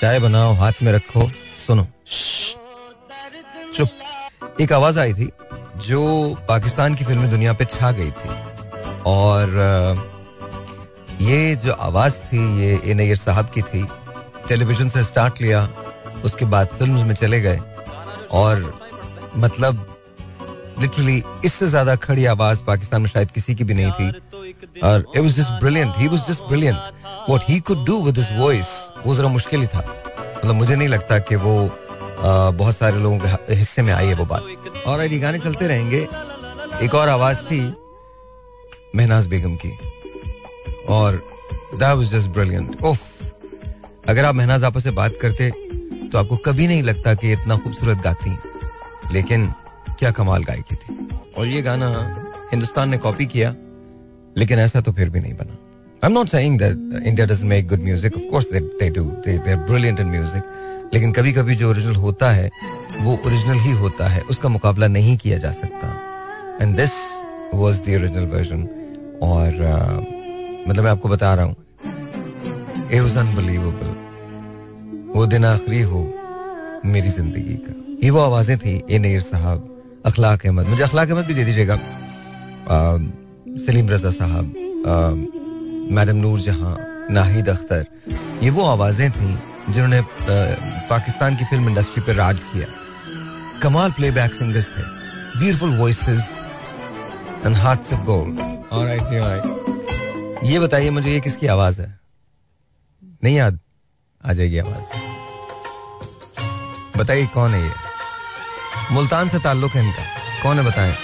चाय 0.00 0.18
बनाओ, 0.18 0.52
हाथ 0.52 0.72
में 0.82 0.92
रखो, 0.92 1.30
सुनो। 1.66 1.86
चुप। 3.74 3.88
एक 4.60 4.72
आवाज़ 4.72 4.98
आई 4.98 5.14
थी, 5.14 5.30
जो 5.76 6.34
पाकिस्तान 6.48 6.94
की 6.94 7.04
फिल्मी 7.04 7.28
दुनिया 7.28 7.52
पे 7.52 7.64
छा 7.64 7.92
गई 7.92 8.10
थी। 8.10 8.28
और 9.06 10.15
ये 11.20 11.54
जो 11.56 11.72
आवाज़ 11.72 12.14
थी 12.22 12.38
ये 12.60 12.80
ए 12.84 12.94
नैयर 12.94 13.16
साहब 13.16 13.50
की 13.50 13.62
थी 13.62 13.86
टेलीविज़न 14.48 14.88
से 14.88 15.02
स्टार्ट 15.04 15.40
लिया 15.42 15.68
उसके 16.24 16.44
बाद 16.44 16.68
फिल्म्स 16.78 17.02
में 17.06 17.14
चले 17.14 17.40
गए। 17.40 17.60
और 18.32 18.72
मतलब 19.36 19.86
लिटरली 20.80 21.22
इससे 21.44 21.68
ज़्यादा 21.68 21.94
खड़ी 21.96 22.24
आवाज़ 22.26 22.62
पाकिस्तान 22.64 23.02
में 23.02 23.08
शायद 23.08 23.30
किसी 23.30 23.54
की 23.54 23.64
भी 23.64 23.74
नहीं 23.74 23.92
थी। 23.92 24.08
और 24.84 25.04
it 25.14 25.20
was 25.22 25.36
just 25.36 25.52
brilliant 25.60 25.96
he 25.98 26.08
was 26.08 26.28
just 26.28 26.42
brilliant 26.48 26.78
what 27.28 27.48
he 27.48 27.58
could 27.60 27.84
do 27.86 28.00
with 28.04 28.18
his 28.18 28.28
voice 28.38 28.76
वो 29.06 29.14
जरा 29.14 29.28
मुश्किल 29.28 29.60
ही 29.60 29.66
था। 29.66 29.84
मतलब 30.36 30.54
मुझे 30.54 30.76
नहीं 30.76 30.88
लगता 30.88 31.18
कि 31.20 31.36
वो 31.36 31.56
आ, 32.16 32.50
बहुत 32.50 32.76
सारे 32.76 32.98
लोगों 32.98 33.18
के 33.18 33.54
हिस्से 33.54 33.82
में 33.82 33.92
आई 33.92 34.06
है 34.06 34.14
वो 34.14 34.24
बात। 34.26 34.84
और 34.86 35.00
ये 35.02 35.18
गाने 35.18 35.38
चलते 35.38 35.66
रहेंगे। 35.66 36.06
एक 36.84 36.94
और 36.94 37.08
आवाज़ 37.08 37.38
थी 37.48 37.60
मेहनाज 38.94 39.26
बेगम 39.26 39.56
की। 39.56 39.68
और 40.88 41.16
दैट 41.74 41.96
वाज 41.96 42.10
जस्ट 42.10 42.28
ब्रिलियंट 42.28 42.82
उफ 42.82 43.02
अगर 44.08 44.24
आप 44.24 44.34
महनाज 44.34 44.64
आपस 44.64 44.82
से 44.84 44.90
बात 44.90 45.12
करते 45.22 45.50
तो 46.08 46.18
आपको 46.18 46.36
कभी 46.46 46.66
नहीं 46.66 46.82
लगता 46.82 47.14
कि 47.14 47.32
इतना 47.32 47.56
खूबसूरत 47.56 48.02
गाती 48.04 48.36
लेकिन 49.12 49.46
क्या 49.98 50.10
कमाल 50.10 50.44
गायकी 50.44 50.74
थी। 50.74 51.08
और 51.38 51.46
ये 51.46 51.62
गाना 51.62 51.88
हिंदुस्तान 52.52 52.90
ने 52.90 52.98
कॉपी 52.98 53.26
किया 53.26 53.54
लेकिन 54.38 54.58
ऐसा 54.58 54.80
तो 54.80 54.92
फिर 54.92 55.10
भी 55.10 55.20
नहीं 55.20 55.34
बना। 55.34 55.52
I 56.04 56.10
am 56.10 56.12
not 56.12 56.28
saying 56.28 56.58
that 56.58 57.06
India 57.06 57.26
doesn't 57.26 57.48
make 57.50 57.68
good 57.68 57.82
music 57.82 58.16
of 58.16 58.24
course 58.30 58.50
they 58.52 58.90
do 58.90 59.04
they 59.26 59.38
they 59.38 59.52
are 59.52 59.56
brilliant 59.58 60.00
in 60.00 60.06
music 60.06 60.90
लेकिन 60.94 61.12
कभी 61.12 61.32
कभी 61.32 61.54
जो 61.56 61.70
ओरिजिनल 61.70 61.96
होता 61.96 62.30
है 62.30 62.50
वो 63.00 63.18
ओरिजिनल 63.26 63.58
ही 63.60 63.72
होता 63.78 64.08
है। 64.08 64.20
उसका 64.30 64.48
मुकाबला 64.48 64.86
नहीं 64.88 65.16
किया 65.16 65.38
जा 65.38 65.50
सकता। 65.52 65.88
And 66.62 66.76
this 66.76 66.92
was 67.54 67.80
the 67.80 67.96
original 67.96 68.26
version 68.26 68.62
और 69.22 69.50
uh, 69.72 70.15
मतलब 70.68 70.84
मैं 70.84 70.90
आपको 70.90 71.08
बता 71.08 71.34
रहा 71.34 71.44
हूँ। 71.44 71.56
इट 72.92 73.00
वाज 73.02 73.16
अनबिलीवेबल 73.18 73.94
वो 75.14 75.26
दिन 75.26 75.44
आखिरी 75.44 75.80
हो 75.82 76.00
मेरी 76.84 77.10
ज़िंदगी 77.10 77.54
का। 77.66 77.72
ये 78.04 78.10
वो 78.10 78.20
आवाज़ें 78.20 78.58
थी 78.58 78.82
ए 78.90 78.98
नईर 78.98 79.20
साहब, 79.22 79.58
अखलाक 80.06 80.46
अहमद। 80.46 80.66
मुझे 80.68 80.82
अखलाक 80.82 81.10
अहमद 81.10 81.24
भी 81.26 81.34
दे 81.34 81.44
दीजिएगा। 81.44 81.76
सलीम 83.66 83.88
रजा 83.90 84.10
साहब 84.10 84.44
मैडम 85.92 86.16
नूर 86.16 86.40
जहाँ, 86.40 86.76
नाहिद 87.10 87.48
अख्तर। 87.48 87.84
ये 88.42 88.50
वो 88.50 88.62
आवाज़ें 88.66 89.10
थी 89.10 89.38
जिन्होंने 89.68 90.00
पाकिस्तान 90.90 91.36
की 91.36 91.44
फ़िल्म 91.44 91.68
इंडस्ट्री 91.68 92.02
पर 92.02 92.14
राज 92.14 92.42
किया। 92.52 92.66
कमाल 93.62 93.90
प्लेबैक 93.92 94.34
सिंगर्स 94.34 94.68
थे। 94.70 94.82
Beautiful 95.38 95.76
voices 95.78 96.30
and 97.46 97.56
hearts 97.56 97.92
of 97.92 98.02
gold 98.04 98.40
alright 98.40 99.02
alright 99.02 99.44
ये 100.44 100.58
बताइए 100.58 100.90
मुझे 100.90 101.10
ये 101.10 101.20
किसकी 101.20 101.46
आवाज़ 101.46 101.80
है? 101.80 101.98
नहीं 103.24 103.36
याद? 103.36 103.58
आ 104.26 104.32
जाएगी 104.32 104.58
आवाज़। 104.58 104.98
बताइए 106.98 107.26
कौन 107.26 107.54
है 107.54 107.62
ये? 107.62 107.72
मुल्तान 108.90 109.28
से 109.28 109.38
ताल्लुक 109.38 109.72
है 109.72 109.84
इनका। 109.84 110.02
कौन 110.42 110.58
है 110.58 110.64
बताएँ। 110.64 110.96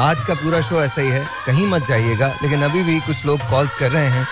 आज 0.00 0.24
का 0.24 0.34
पूरा 0.34 0.60
शो 0.60 0.82
ऐसा 0.82 1.00
ही 1.00 1.08
है। 1.08 1.26
कहीं 1.46 1.66
मत 1.66 1.86
जाइएगा 1.88 2.28
लेकिन 2.42 2.62
अभी 2.62 2.82
भी 2.82 3.00
कुछ 3.00 3.26
लोग 3.26 3.40
कॉल्स 3.40 3.74
कर 3.74 3.90
रहे 3.90 4.08
हैं। 4.08 4.26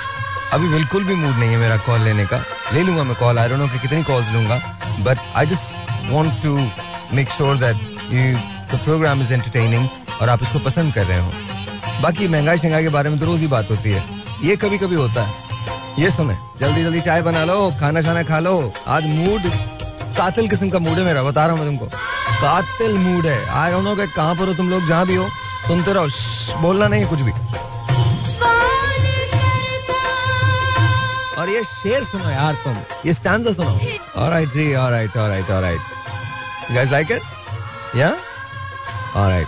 अभी 0.52 0.68
बिल्कुल 0.68 1.04
भी 1.04 1.14
मूड 1.14 1.36
नहीं 1.36 1.50
है 1.50 1.56
मेरा 1.56 1.76
कॉल 1.76 2.00
लेने 2.00 2.26
का। 2.26 2.44
ले 2.72 2.82
लूँगा 2.82 3.02
मैं 3.02 3.16
कॉल 3.16 3.38
आई 3.38 3.48
डोंट 3.48 3.58
नो 3.58 3.68
कि 3.68 3.78
कितनी 3.78 4.02
कॉल्स 4.02 4.32
लूँगा। 4.32 4.56
But 5.00 5.18
I 5.36 5.46
just 5.46 5.74
want 6.10 6.42
to 6.42 6.70
make 7.16 7.30
sure 7.30 7.56
that 7.56 7.76
you 8.12 8.38
the 8.76 8.80
program 8.84 9.20
is 9.20 9.32
entertaining 9.32 9.88
और 10.20 10.28
आप 10.28 10.42
इसको 10.42 10.58
पसंद 10.58 10.94
कर 10.94 11.06
रहे 11.06 11.18
हो। 11.18 11.32
बाकी 12.02 12.28
महँगाई 12.28 12.58
शंगाई 12.58 12.82
के 12.82 12.88
बारे 12.88 13.10
में 13.10 13.18
तो 13.18 13.26
रोज 13.26 13.40
ही 13.40 13.46
बात 13.46 13.70
होती 13.70 13.90
है। 13.90 14.04
ये 14.44 14.56
कभी 14.56 14.78
कभी 14.78 14.94
होता 14.94 15.22
है। 15.22 15.48
ये 15.98 16.10
सुने 16.10 16.36
जल्दी 16.60 16.82
जल्दी 16.82 17.00
चाय 17.00 17.22
बना 17.22 17.44
लो 17.44 17.70
खाना 17.80 18.02
खाना 18.02 18.22
खा 18.22 18.38
लो। 18.38 18.72
आज 18.88 19.06
मूड, 19.08 19.42
कातिल 20.16 20.48
किस्म 20.48 20.68
का 20.70 20.78
मूड 20.78 20.98
है 20.98 21.04
मेरा, 21.04 21.22
बता 21.22 21.46
रहा 21.46 21.56
हूँ 21.56 21.64
तुमको। 21.66 21.86
कातिल 21.86 22.96
मूड 22.98 23.26
है। 23.26 23.38
आई 23.50 23.72
डोंट 23.72 23.84
नो 23.84 23.94
कि 23.96 24.06
कहाँ 24.08 24.34
पर 24.34 24.48
हो 24.48 24.54
तुम 24.54 24.70
लोग, 24.70 24.86
जहाँ 24.88 25.06
भी 25.06 25.16
हो। 25.16 25.28
सुनते 25.66 25.92
रहो 25.92 26.60
बोलना 26.60 26.88
नहीं 26.88 27.02
है 27.02 27.08
कुछ 27.08 27.20
भी। 27.20 27.32
और 31.40 31.48
ये 31.48 31.62
शेर 31.64 32.04
सुनो 32.04 32.30
यार 32.30 32.54
तुम, 32.64 32.76
ये 33.06 33.12
स्टैंजा 33.14 33.52
सुनो। 33.52 33.78
Alright 34.16 34.52
ji 34.52 34.74
alright 34.76 35.16
alright 35.16 35.50
alright 35.50 35.80
you 36.70 36.74
guys 36.76 36.90
like 36.90 37.12
it 37.12 37.96
या 37.96 38.08
ऑलराइट 39.16 39.46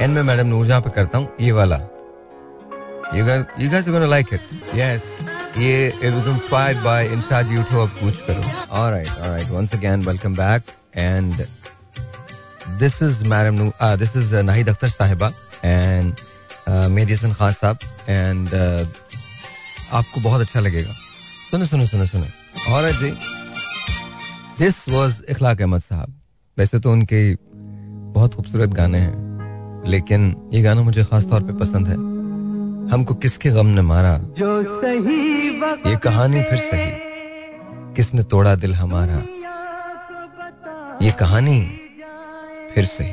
एंड 0.00 0.14
में 0.14 0.22
मैडम 0.22 0.46
नूरजहां 0.46 0.80
पे 0.82 0.90
करता 0.90 1.18
हूँ, 1.18 1.28
ये 1.40 1.52
वाला। 1.52 1.76
You 3.14 3.24
guys 3.26 3.88
you 3.88 4.06
like 4.06 4.32
it 4.34 4.40
yes 4.74 5.04
ये 5.58 5.86
इट 5.88 6.12
वाज 6.14 6.26
इंस्पायर्ड 6.28 6.78
बाय 6.84 7.06
इंसाज 7.12 7.52
यूट्यूब 7.52 7.80
ऑफ़ 7.80 7.94
कुछ 8.00 8.20
करो। 8.26 8.42
Alright 8.76 9.08
alright 9.08 9.48
once 9.50 9.74
again 9.74 10.04
welcome 10.06 10.34
back 10.36 10.62
and 10.96 11.34
this 12.80 13.02
is 13.02 13.24
madam 13.28 13.54
Noor 13.54 13.70
this 13.98 14.16
is 14.16 14.34
Nahid 14.36 14.68
Akhtar 14.68 14.88
sahiba 14.88 15.32
and 15.64 16.14
Mehdi 16.68 17.16
Khan 17.16 17.52
साहब 17.52 17.78
एंड 18.08 18.48
uh, 18.48 18.86
आपको 19.92 20.20
बहुत 20.20 20.40
अच्छा 20.40 20.60
लगेगा। 20.60 20.92
सुनो 21.50 21.64
सुनो 21.64 21.86
सुनो 21.86 22.06
सुनो। 22.06 22.74
और 22.74 22.90
जी। 22.92 23.10
This 24.58 24.88
was 24.88 25.22
Ikhlaq 25.30 25.60
Ahmed 25.60 25.82
sahab. 25.82 26.14
वैसे 26.56 26.78
तो 26.78 26.92
उनके 26.92 27.22
बहुत 28.14 28.34
खूबसूरत 28.34 28.68
गाने 28.70 28.98
हैं। 28.98 29.25
लेकिन 29.86 30.50
ये 30.52 30.62
गाना 30.62 30.82
मुझे 30.82 31.04
खास 31.04 31.24
तौर 31.24 31.42
पे 31.42 31.52
पसंद 31.52 31.88
है। 31.88 31.94
हमको 32.92 33.14
किसके 33.14 33.50
गम 33.50 33.66
ने 33.66 33.82
मारा? 33.82 34.18
जो 34.18 34.80
सही 34.80 35.48
ये 35.90 35.96
कहानी 35.96 36.42
फिर 36.42 36.58
सही। 36.58 36.90
किसने 37.94 38.22
तोड़ा 38.22 38.54
दिल 38.54 38.74
हमारा? 38.74 39.22
ये 41.02 41.12
कहानी 41.12 41.80
फिर 42.74 42.84
सही। 42.84 43.12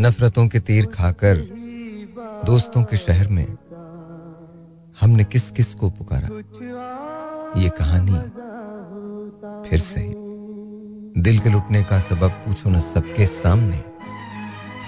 नफरतों 0.00 0.48
के 0.48 0.60
तीर 0.60 0.86
खाकर 0.86 1.36
दोस्तों 2.46 2.84
के 2.84 2.96
शहर 2.96 3.28
में 3.28 3.56
हमने 5.00 5.24
किस 5.24 5.50
किस 5.50 5.74
को 5.74 5.90
पुकारा? 5.90 6.28
ये 7.60 7.68
कहानी 7.68 8.18
फिर 9.68 9.78
सही। 9.78 10.14
दिल 11.22 11.38
के 11.38 11.48
लुटने 11.48 11.82
का 11.82 12.00
सबब 12.00 12.30
पूछो 12.30 12.70
ना 12.70 12.80
सबके 12.80 13.26
सामने। 13.26 13.89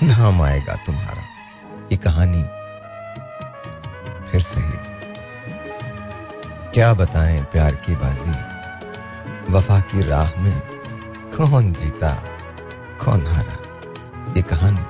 नाम 0.03 0.43
आएगा 0.43 0.75
तुम्हारा? 0.87 1.23
ये 1.93 1.97
कहानी 1.97 2.43
फिर 4.31 4.41
सही 4.41 4.73
क्या 6.75 6.93
बताएँ 6.95 7.43
प्यार 7.45 7.75
की 7.75 7.97
बाजी? 7.97 9.53
वफा 9.53 9.81
की 9.81 10.03
राह 10.03 10.41
में 10.41 10.61
कौन 11.37 11.73
जीता? 11.73 12.15
कौन 13.05 13.27
हारा? 13.27 13.57
ये 14.37 14.43
कहानी 14.43 14.85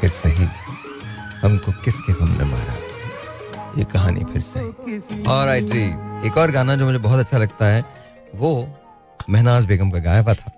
फिर 0.00 0.10
सही 0.10 0.48
हमको 1.42 1.72
किसके 1.72 2.12
गम 2.12 2.28
ने 2.28 2.44
मारा? 2.44 2.74
ये 3.78 3.84
कहानी 3.84 4.24
फिर 4.24 4.42
सही 4.42 5.22
और 5.22 5.48
आई 5.48 5.60
जी, 5.60 5.84
एक 6.26 6.36
और 6.36 6.50
गाना 6.50 6.76
जो 6.76 6.86
मुझे 6.86 6.98
बहुत 6.98 7.20
अच्छा 7.20 7.38
लगता 7.38 7.66
है, 7.66 7.84
वो 8.34 8.78
महनाज 9.30 9.66
बेगम 9.66 9.90
का 9.90 9.98
गाया 9.98 10.20
हुआ 10.20 10.34
था। 10.34 10.52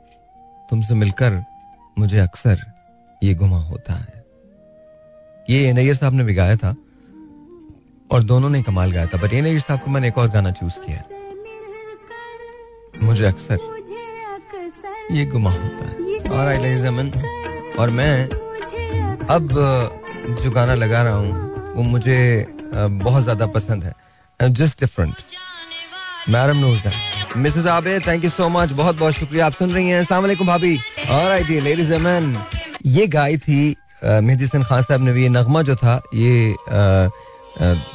तुमसे 0.70 0.94
मिलकर 0.94 1.44
मुझे 1.98 2.18
अक्सर 2.18 2.71
ये 3.22 3.34
गुमा 3.34 3.58
होता 3.58 3.94
है। 3.94 4.24
ये 5.50 5.72
नैयर 5.72 5.94
साहब 5.94 6.14
ने 6.14 6.24
भी 6.24 6.34
गाया 6.34 6.56
था 6.56 6.74
और 8.10 8.22
दोनों 8.24 8.50
ने 8.50 8.62
कमाल 8.62 8.92
गाया 8.92 9.06
था 9.06 9.18
बट 9.18 9.32
ये 9.34 9.58
साहब 9.60 9.80
को 9.80 9.90
मैंने 9.90 10.08
एक 10.08 10.18
और 10.18 10.28
गाना 10.30 10.50
चूज़ 10.52 10.78
किया 10.80 11.04
मुझे 13.02 13.24
अक्सर 13.26 13.58
ये 15.12 15.24
गुमा 15.26 15.50
होता 15.52 15.84
है। 15.86 15.94
और 17.78 17.90
मैं 17.90 18.28
अब 19.30 19.48
जो 20.42 20.50
गाना 20.50 20.74
लगा 20.74 21.02
रहा 21.02 21.14
हूँ, 21.14 21.74
वो 21.74 21.82
मुझे 21.84 22.46
बहुत 22.74 23.22
ज़्यादा 23.22 23.46
पसंद 23.48 23.84
है। 23.84 23.92
Just 24.40 24.80
different 24.80 25.14
madam 26.28 26.56
Noor 26.58 26.92
Mrs 27.36 27.66
Abe 27.68 27.98
thank 28.06 28.24
you 28.24 28.30
so 28.30 28.48
much 28.48 28.72
बहुत 28.72 28.96
बहुत 28.96 29.14
शुक्रिया। 29.14 29.46
आप 29.46 29.52
सुन 29.54 29.70
रही 29.72 29.88
हैं 29.88 30.00
अस्सलाम 30.00 30.22
वालेकुम 30.22 30.46
भाभी 30.46 30.76
जी 31.44 31.60
लेडीज़ 31.60 31.92
एंड 31.92 32.36
ये 32.86 33.06
गाई 33.06 33.36
थी 33.38 33.76
मेहदी 34.04 34.46
खान 34.48 34.82
साहब 34.82 35.04
ने 35.04 35.12
भी 35.12 35.22
ये 35.22 35.28
नगमा 35.28 35.62
जो 35.62 35.76
था 35.76 36.00
ये 36.14 36.52
आ, 36.52 37.08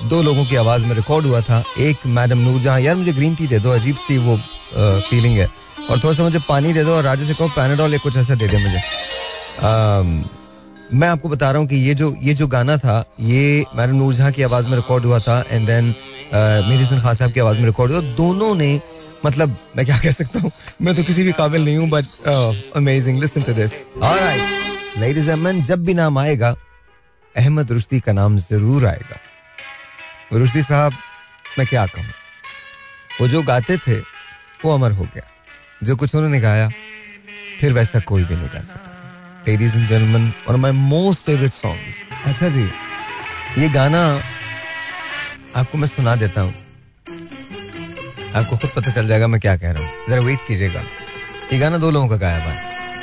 दो 0.10 0.22
लोगों 0.22 0.46
की 0.46 0.56
आवाज़ 0.56 0.84
में 0.86 0.94
रिकॉर्ड 0.96 1.26
हुआ 1.26 1.42
था। 1.42 1.64
एक 1.80 2.06
मैडम 2.08 2.38
नूर 2.40 2.60
जहाँ 2.62 2.80
यार 2.82 2.96
मुझे 2.96 3.14
ग्रीन 3.14 3.36
टी 3.36 3.48
दे 3.48 3.60
दो 3.60 3.70
अजीब 3.72 3.96
सी 3.98 4.18
वो 4.18 4.38
फीलिंग 5.10 5.38
है। 5.38 5.48
और 5.90 6.00
थोड़ा 6.00 6.14
सा 6.14 6.24
मुझे 6.24 6.40
पानी 6.50 6.74
दे 6.74 6.84
दो 6.84 6.96
और 6.96 7.04
राजा 7.04 7.26
से 7.26 7.34
कहो 7.34 7.48
पैनाडॉल 7.56 7.94
या 7.94 8.00
कुछ 8.04 8.18
ऐसा 8.18 8.36
दे 8.36 8.48
दे 8.48 8.58
मुझे। 8.58 8.78
आ, 8.78 10.02
मैं 10.94 11.08
आपको 11.08 11.30
बता 11.30 11.50
रहा 11.52 11.60
हूँ 11.60 11.68
कि 11.68 11.76
ये 11.78 11.94
जो 11.96 12.16
ये 12.24 12.34
जो 12.34 12.48
गाना 12.48 12.78
था 12.78 13.04
ये 13.22 13.66
मैडम 13.76 13.96
नूर 13.96 14.14
जहाँ 14.14 14.32
की 14.32 14.44
आवाज़ 14.44 14.68
में 14.68 14.76
रिकॉर्ड 14.76 15.06
हुआ 15.06 15.20
था 15.20 15.44
एंड 15.52 15.68
देन 15.68 15.94
मेहदी 16.34 17.02
खान 17.02 17.16
साहब 17.16 17.32
की 17.32 17.40
आवाज़ 17.40 17.58
में 17.58 17.66
रिकॉर्ड 17.66 17.92
हुआ। 17.92 18.02
दोनों 18.18 18.54
ने 18.56 18.80
मतलब 19.26 19.58
मैं 19.78 19.86
क्या 19.86 19.98
कह 20.00 20.12
सकता 20.12 20.40
हूँ 20.40 20.52
मैं 20.82 20.96
तो 20.96 21.04
किसी 21.04 21.24
भी 21.24 21.32
काबिल 21.34 21.66
नहीं 21.66 21.78
हूँ 21.78 21.90
but 21.90 22.06
amazing 22.76 23.20
listen 23.22 23.42
to 23.42 23.54
this 23.54 23.72
alright 24.04 24.77
ladies 24.98 25.30
and 25.32 25.66
जब 25.66 25.84
भी 25.86 25.94
नाम 25.94 26.18
आएगा 26.18 26.50
अहमद 27.36 27.72
रुश्दी 27.72 28.00
का 28.00 28.12
नाम 28.12 28.38
ज़रूर 28.40 28.86
आएगा। 28.88 29.18
रुश्दी 30.34 30.62
साहब 30.62 30.94
मैं 31.60 31.66
क्या 31.68 31.86
कहूँ? 31.86 32.06
वो 33.22 33.28
जो 33.28 33.42
गाते 33.44 33.78
थे 33.78 33.98
वो 34.64 34.74
अमर 34.74 34.92
हो 34.92 35.04
गया। 35.04 35.24
जो 35.84 35.96
कुछ 35.96 36.16
उन्होंने 36.16 36.40
गाया 36.40 36.70
फिर 37.60 37.74
वैसा 37.74 38.00
कोई 38.00 38.24
भी 38.24 38.36
नहीं 38.36 38.48
गा 38.48 38.62
सका। 38.62 39.44
Ladies 39.48 39.76
and 39.78 39.88
gentleman 39.88 40.32
of 40.50 40.58
my 40.58 40.72
most 40.72 41.22
favourite 41.26 41.52
songs 41.52 41.96
अच्छा 42.26 42.50
जी। 42.50 42.70
ये 43.62 43.70
गाना 43.70 44.02
आपको 45.56 45.78
मैं 45.78 45.88
सुना 45.88 46.16
देता 46.16 46.42
हूँ। 46.42 46.54
आपको 48.36 48.58
खुद 48.58 48.72
पता 48.76 48.92
चल 48.92 49.08
जाएगा 49.08 49.28
मैं 49.28 49.40
क्या 49.42 49.56
कह 49.58 49.72
रहा 49.72 49.84
हूँ। 49.84 50.08
जरा 50.10 50.22
वेट 50.22 50.40
कीजिएगा। 50.48 50.82
ये 51.54 51.60
गाना 51.60 51.78
दो 51.78 51.92
लोगों 51.92 52.08
का 52.08 52.16
गाया 52.16 52.44
हुआ 52.44 52.54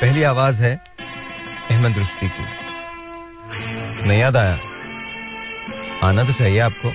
पहली 0.01 0.23
आवाज़ 0.23 0.61
है 0.63 0.73
अहमद 1.71 1.97
रुश्ती 1.97 2.27
की 2.29 2.45
नहीं 4.07 4.19
याद 4.19 4.37
आया। 4.37 4.57
आना 6.03 6.23
तो 6.23 6.33
चाहिए 6.33 6.59
आपको। 6.59 6.89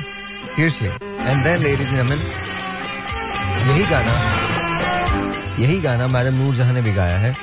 Seriously 0.47 0.89
and 0.89 1.45
then 1.45 1.63
ladies 1.63 1.89
and 1.91 2.13
यही 3.61 3.85
गाना 3.87 4.15
यही 5.59 5.81
गाना 5.81 6.07
मैडम 6.09 6.35
नूर 6.35 6.55
जहाँ 6.55 6.73
ने 6.73 6.83
भी 6.83 6.93
गाया 6.93 7.19
है। 7.19 7.35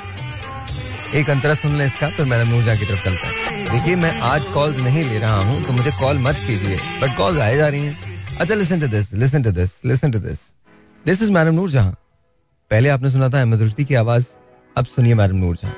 एक 1.14 1.30
अंतरा 1.30 1.54
सुन 1.54 1.76
ले 1.78 1.84
इसका, 1.86 2.08
फिर 2.08 2.26
मैडम 2.26 2.48
नूर 2.48 2.62
जहाँ 2.62 2.76
की 2.78 2.86
तरफ़ 2.86 3.04
चलता 3.04 3.26
है। 3.26 3.64
देखिए, 3.64 3.96
मैं 3.96 4.18
आज 4.22 4.44
कॉल्स 4.54 4.76
नहीं 4.78 5.04
ले 5.04 5.18
रहा 5.18 5.42
हूँ 5.42 5.62
तो 5.64 5.72
मुझे 5.72 5.90
कॉल 6.00 6.18
मत 6.18 6.36
कीजिए। 6.46 6.76
बट 7.02 7.16
कॉल्स 7.16 7.40
आए 7.40 7.56
जा 7.56 7.68
रही 7.68 7.86
हैं। 7.86 8.36
अच्छा 8.36 8.54
listen 8.54 8.80
to 8.80 8.86
this 8.86 9.12
listen 9.14 9.42
to 9.42 9.50
this 9.52 9.70
listen 9.84 10.10
to 10.10 10.18
this 10.18 10.38
this 11.04 11.22
is 11.22 11.30
madam 11.32 11.54
Noor 11.54 11.70
Jahan 11.70 11.92
पहले 12.70 12.88
आपने 12.88 13.10
सुना 13.10 13.28
था 13.28 13.40
अहमद 13.40 13.62
रुश्दी 13.62 13.84
की 13.84 13.94
आवाज़, 13.94 14.26
अब 14.76 14.84
सुनिए 14.86 15.14
मैडम 15.14 15.36
नूर 15.36 15.56
जहाँ 15.56 15.74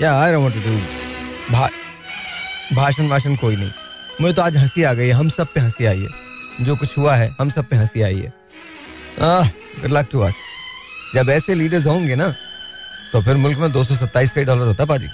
क्या 0.00 0.12
आई 0.18 0.32
डोंट 0.32 0.54
टू 0.54 0.60
डू 0.60 0.76
भाषण 2.76 3.08
वाषण 3.08 3.34
कोई 3.36 3.56
नहीं। 3.56 3.70
मुझे 4.20 4.32
तो 4.34 4.42
आज 4.42 4.56
हँसी 4.56 4.82
आ 4.82 4.92
गई 4.92 5.10
हम 5.10 5.28
सब 5.28 5.52
पे 5.54 5.60
हँसी 5.60 5.86
आई 5.86 6.00
है। 6.00 6.64
जो 6.64 6.76
कुछ 6.76 6.96
हुआ 6.98 7.16
है, 7.16 7.28
हम 7.40 7.50
सब 7.50 7.66
पे 7.68 7.76
हँसी 7.76 8.02
आई 8.02 8.16
है। 8.16 8.32
गुड 9.82 9.92
लक 9.92 10.08
टू 10.12 10.20
अस 10.20 10.34
जब 11.14 11.30
ऐसे 11.30 11.54
लीडर्स 11.54 11.86
होंगे 11.86 12.16
ना 12.16 12.28
तो 13.12 13.22
फिर 13.22 13.36
मुल्क 13.36 13.58
में 13.58 13.70
दो 13.72 13.84
सौ 13.84 13.94
सत्ताईस 13.96 14.32
का 14.32 14.42
डॉलर 14.42 14.66
होता 14.66 14.84
पाजी। 14.84 15.06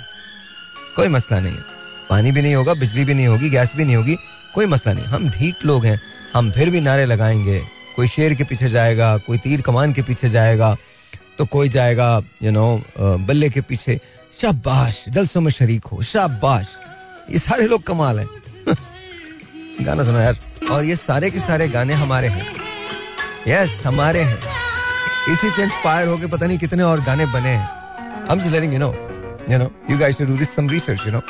कोई 0.97 1.09
मसला 1.09 1.41
नहीं 1.41 1.53
है। 1.53 1.63
पानी 2.11 2.33
भी 2.33 2.43
नहीं 2.43 2.55
होगा, 2.55 2.75
बिजली 2.75 3.05
भी 3.05 3.15
नहीं 3.15 3.27
होगी 3.27 3.51
गैस 3.51 3.73
भी 3.77 3.85
नहीं 3.85 3.97
होगी, 3.97 4.17
कोई 4.55 4.67
मसला 4.67 4.93
नहीं। 4.93 5.05
हम 5.07 5.29
ढीठ 5.31 5.65
लोग 5.65 5.85
हैं, 5.87 6.01
हम 6.35 6.51
फिर 6.53 6.71
भी 6.71 6.81
नारे 6.81 7.07
लगाएँगे। 7.07 7.63
कोई 7.97 8.09
शेर 8.09 8.35
के 8.35 8.45
पीछे 8.45 8.69
जाएगा, 8.71 9.17
कोई 9.19 9.39
तीर 9.39 9.61
कमान 9.63 9.93
के 9.93 10.03
पीछे 10.03 10.31
जाएगा 10.31 10.77
तो 11.39 11.45
कोई 11.47 11.69
जाएगा 11.69 12.21
यू 12.43 12.51
नो 12.51 12.83
बल्ले 12.99 13.49
के 13.51 13.61
पीछे। 13.63 13.99
शाबाश 14.43 15.05
जलसों 15.09 15.41
में 15.41 15.51
शरीक 15.51 15.85
हो 15.85 16.03
शाबाश। 16.03 16.67
ये 17.31 17.39
सारे 17.39 17.67
लोग 17.67 17.83
कमाल 17.83 18.21
हैं। 18.21 18.29
गाना 19.85 20.05
सुना 20.05 20.23
यार। 20.23 20.37
और 20.71 20.85
ये 20.85 20.97
सारे 20.97 21.31
के 21.31 21.39
सारे 21.39 21.69
गाने 21.69 21.95
हमारे 21.95 22.29
हैं। 22.29 22.47
यस 23.49 23.83
हमारे 23.87 24.21
हैं। 24.21 24.39
इसी 25.33 25.51
से 25.51 25.63
इंस्पायर 25.63 26.09
होकर 26.09 26.27
पता 26.27 26.47
नहीं 26.47 26.59
कितने 26.59 26.83
और 26.83 27.01
गाने 27.01 27.27
बने 27.27 27.49
हैं। 27.49 27.77
Just 28.27 28.49
letting 28.49 28.73
you 28.73 28.81
know. 28.83 28.93
You 29.51 29.59
know, 29.63 29.71
you 29.91 29.99
guys 30.03 30.17
should 30.17 30.39
do 30.39 30.45
some 30.45 30.71
research, 30.75 31.05
you 31.07 31.13
know. 31.15 31.23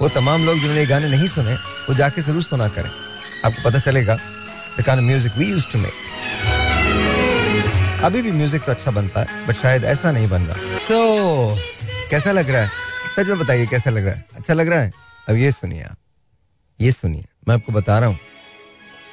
वो 0.00 0.08
तमाम 0.08 0.44
लोग 0.46 0.54
जिन्होंने 0.54 0.86
गाने 0.86 1.08
नहीं 1.08 1.28
सुने 1.28 1.54
वो 1.54 1.94
जाके 1.94 2.22
ज़रूर 2.22 2.42
सुना 2.42 2.68
करें। 2.68 2.90
आपको 3.44 3.70
पता 3.70 3.78
चलेगा 3.78 4.18
the 4.80 4.82
kind 4.82 5.02
music 5.02 5.32
we 5.38 5.44
used 5.44 5.72
to 5.72 5.78
make 5.78 5.92
अभी 8.04 8.22
भी 8.22 8.32
म्यूज़िक 8.32 8.62
तो 8.62 8.72
अच्छा 8.72 8.90
बनता 8.90 9.20
है 9.20 9.46
बट 9.46 9.56
शायद 9.56 9.84
ऐसा 9.84 10.12
नहीं 10.12 10.28
बन 10.28 10.42
रहा। 10.42 10.78
सो 10.78 10.98
so, 11.54 11.60
कैसा 12.10 12.32
लग 12.32 12.50
रहा 12.50 12.62
है? 12.62 12.70
सच 13.16 13.26
में 13.26 13.38
बताइए, 13.38 13.66
कैसा 13.66 13.90
लग 13.90 14.04
रहा 14.04 14.14
है? 14.14 14.24
अच्छा 14.36 14.54
लग 14.54 14.68
रहा 14.68 14.80
है? 14.80 14.92
अब 15.28 15.36
ये 15.36 15.50
सुनिए 15.52 15.82
आप। 15.82 15.96
ये 16.80 16.92
सुनिए। 16.92 17.24
मैं 17.48 17.54
आपको 17.54 17.72
बता 17.72 17.98
रहा 17.98 18.08
हूँ। 18.08 18.18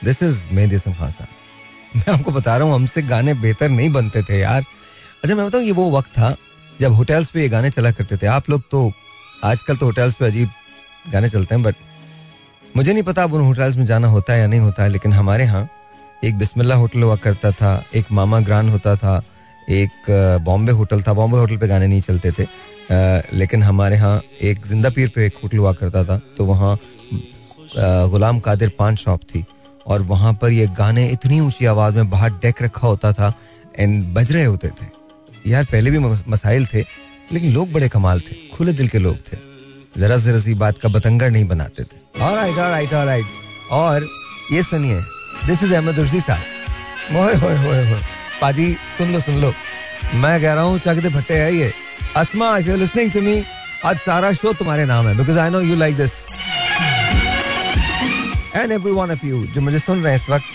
दिस 0.04 0.22
इज़ 0.24 0.44
मेहदी 0.52 0.76
हसन 0.76 1.28
मैं 1.96 2.14
आपको 2.14 2.32
बता 2.32 2.56
रहा 2.58 2.68
हूँ, 2.68 2.76
हमसे 2.76 3.02
गाने 3.04 3.34
बेहतर 3.36 3.70
नहीं 3.70 3.90
बनते 3.92 4.22
थे 4.24 4.40
यार। 4.40 4.62
अच्छा 5.24 5.36
मैं 5.36 5.46
बताऊँ, 5.48 5.64
ये 5.64 5.72
वो 5.72 5.90
वक्त 5.92 6.10
था 6.10 6.36
जब 6.80 6.94
होटल्स 6.94 7.30
पे 7.30 7.42
ये 7.42 7.50
गाने 7.50 7.70
चला 7.70 7.92
करते 7.92 8.18
थे। 8.18 8.28
आप 8.28 8.50
लोग 8.50 8.62
तो 8.72 8.92
आजकल 9.44 9.76
तो 9.76 9.86
होटल्स 9.86 10.16
पे 10.16 10.26
अजीब 10.26 10.50
गाने 11.12 11.30
चलते 11.30 11.56
हैं 11.56 11.64
बट 11.64 11.76
मुझे 12.78 12.94
नहीं 12.94 13.04
पता 13.04 13.24
अब 13.24 13.34
उन 13.34 13.42
होटल्स 13.42 13.76
में 13.76 13.86
जाना 13.86 14.08
होता 14.08 14.34
है 14.34 14.40
या 14.40 14.48
नहीं 14.48 14.60
होता 14.60 14.84
है, 14.84 14.90
लेकिन 14.90 15.14
हमारे 15.14 15.44
यहाँ 15.44 15.68
एक 16.24 16.38
बिस्मिल्ला 16.38 16.76
होटल 16.76 17.04
हुआ 17.04 17.16
करता 17.18 17.52
था, 17.52 17.84
एक 17.96 18.12
मामा 18.12 18.40
ग्रांड 18.40 18.70
होता 18.70 18.96
था, 18.96 19.22
एक 19.70 20.40
बॉम्बे 20.46 20.72
होटल 20.72 21.02
था। 21.02 21.14
बॉम्बे 21.14 21.38
होटल 21.38 21.58
पे 21.58 21.68
गाने 21.68 21.88
नहीं 21.88 22.02
चलते 22.02 22.32
थे। 22.32 22.46
लेकिन 22.92 23.64
हमारे 23.64 23.96
यहाँ 23.96 24.22
एक 24.42 24.66
ज़िंदा 24.68 24.90
पीर 24.90 25.12
पे 25.16 25.26
एक 25.26 25.38
होटल 25.44 25.58
हुआ 25.58 25.74
करता 25.74 26.04
था 26.06 26.18
तो 26.38 26.46
वहाँ 26.46 26.78
गुलाम 28.10 28.40
कादिर 28.40 28.72
पान 28.80 28.96
शॉप 28.96 29.22
थी। 29.26 29.44
और 29.88 30.02
वहाँ 30.04 30.34
पर 30.42 30.52
ये 30.52 30.66
गाने 30.78 31.08
इतनी 31.10 31.40
ऊँची 31.40 31.66
आवाज़ 31.66 31.96
में 31.96 32.10
बाहर 32.10 32.30
डेक 32.42 32.62
रखा 32.62 32.88
होता 32.88 33.12
था 33.14 33.34
एंड 33.80 34.04
बज 34.14 34.32
रहे 34.32 34.44
होते 34.44 34.68
थे। 34.70 34.86
यार, 35.46 35.64
पहले 35.66 35.92
भी 35.92 36.00
मसाइल 36.00 36.66
थे, 36.66 36.82
लेकिन 37.32 37.52
लोग 37.54 37.72
बड़े 37.72 37.90
कमाल 37.90 38.20
थे, 38.20 38.36
खुले 38.50 38.74
दिल 38.74 38.88
के 38.88 39.00
लोग 39.00 39.18
थे। 39.28 39.38
जरा 39.98 40.18
जरा 40.18 40.40
सी 40.40 40.54
बात 40.56 40.78
का 40.78 40.90
बतंगर 40.90 41.32
नहीं 41.32 41.48
बनाते 41.48 41.84
थे। 41.84 42.22
और 42.22 42.36
राइट 42.36 42.58
और 42.58 42.70
राइट 42.72 42.94
और 42.94 43.06
राइट 43.06 43.26
और 43.72 44.08
ये 44.52 44.64
सुनिए 44.64 45.00
दिस 45.48 45.64
इज़ 45.64 45.74
अहमद 45.74 46.00
रुश्दी 46.00 46.20
साहब। 46.22 47.16
होए 47.16 47.36
होए 47.36 47.56
होए 47.58 47.86
होए 47.86 48.00
पाजी, 48.42 48.72
सुन 48.98 49.12
लो 49.14 49.20
सुन 49.20 49.42
लो। 49.42 49.54
मैं 50.14 50.42
कह 50.42 50.54
रहा 50.54 50.64
हूँ 50.64 50.80
चकते 50.80 51.10
भट्टे 51.10 51.34
है 51.36 51.54
ये। 51.54 51.72
Asma 52.18 52.58
if 52.58 52.68
you 52.70 52.76
listening 52.76 53.12
to 53.12 53.22
me 53.22 53.34
आज 53.86 53.98
सारा 54.00 54.32
शो 54.34 54.52
तुम्हारे 54.54 54.86
नाम 54.86 55.08
है 55.08 55.16
because 55.18 55.38
I 55.40 55.50
know 55.50 55.60
you 55.62 55.76
like 55.76 55.96
this 55.98 56.14
and 58.56 58.72
every 58.72 58.92
one 58.92 59.12
of 59.12 59.26
you 59.26 59.46
जो 59.56 59.62
मुझे 59.62 59.80
सुन 59.80 60.02
रहे 60.04 60.14
हैं 60.14 60.20
इस 60.20 60.30
वक्त, 60.30 60.46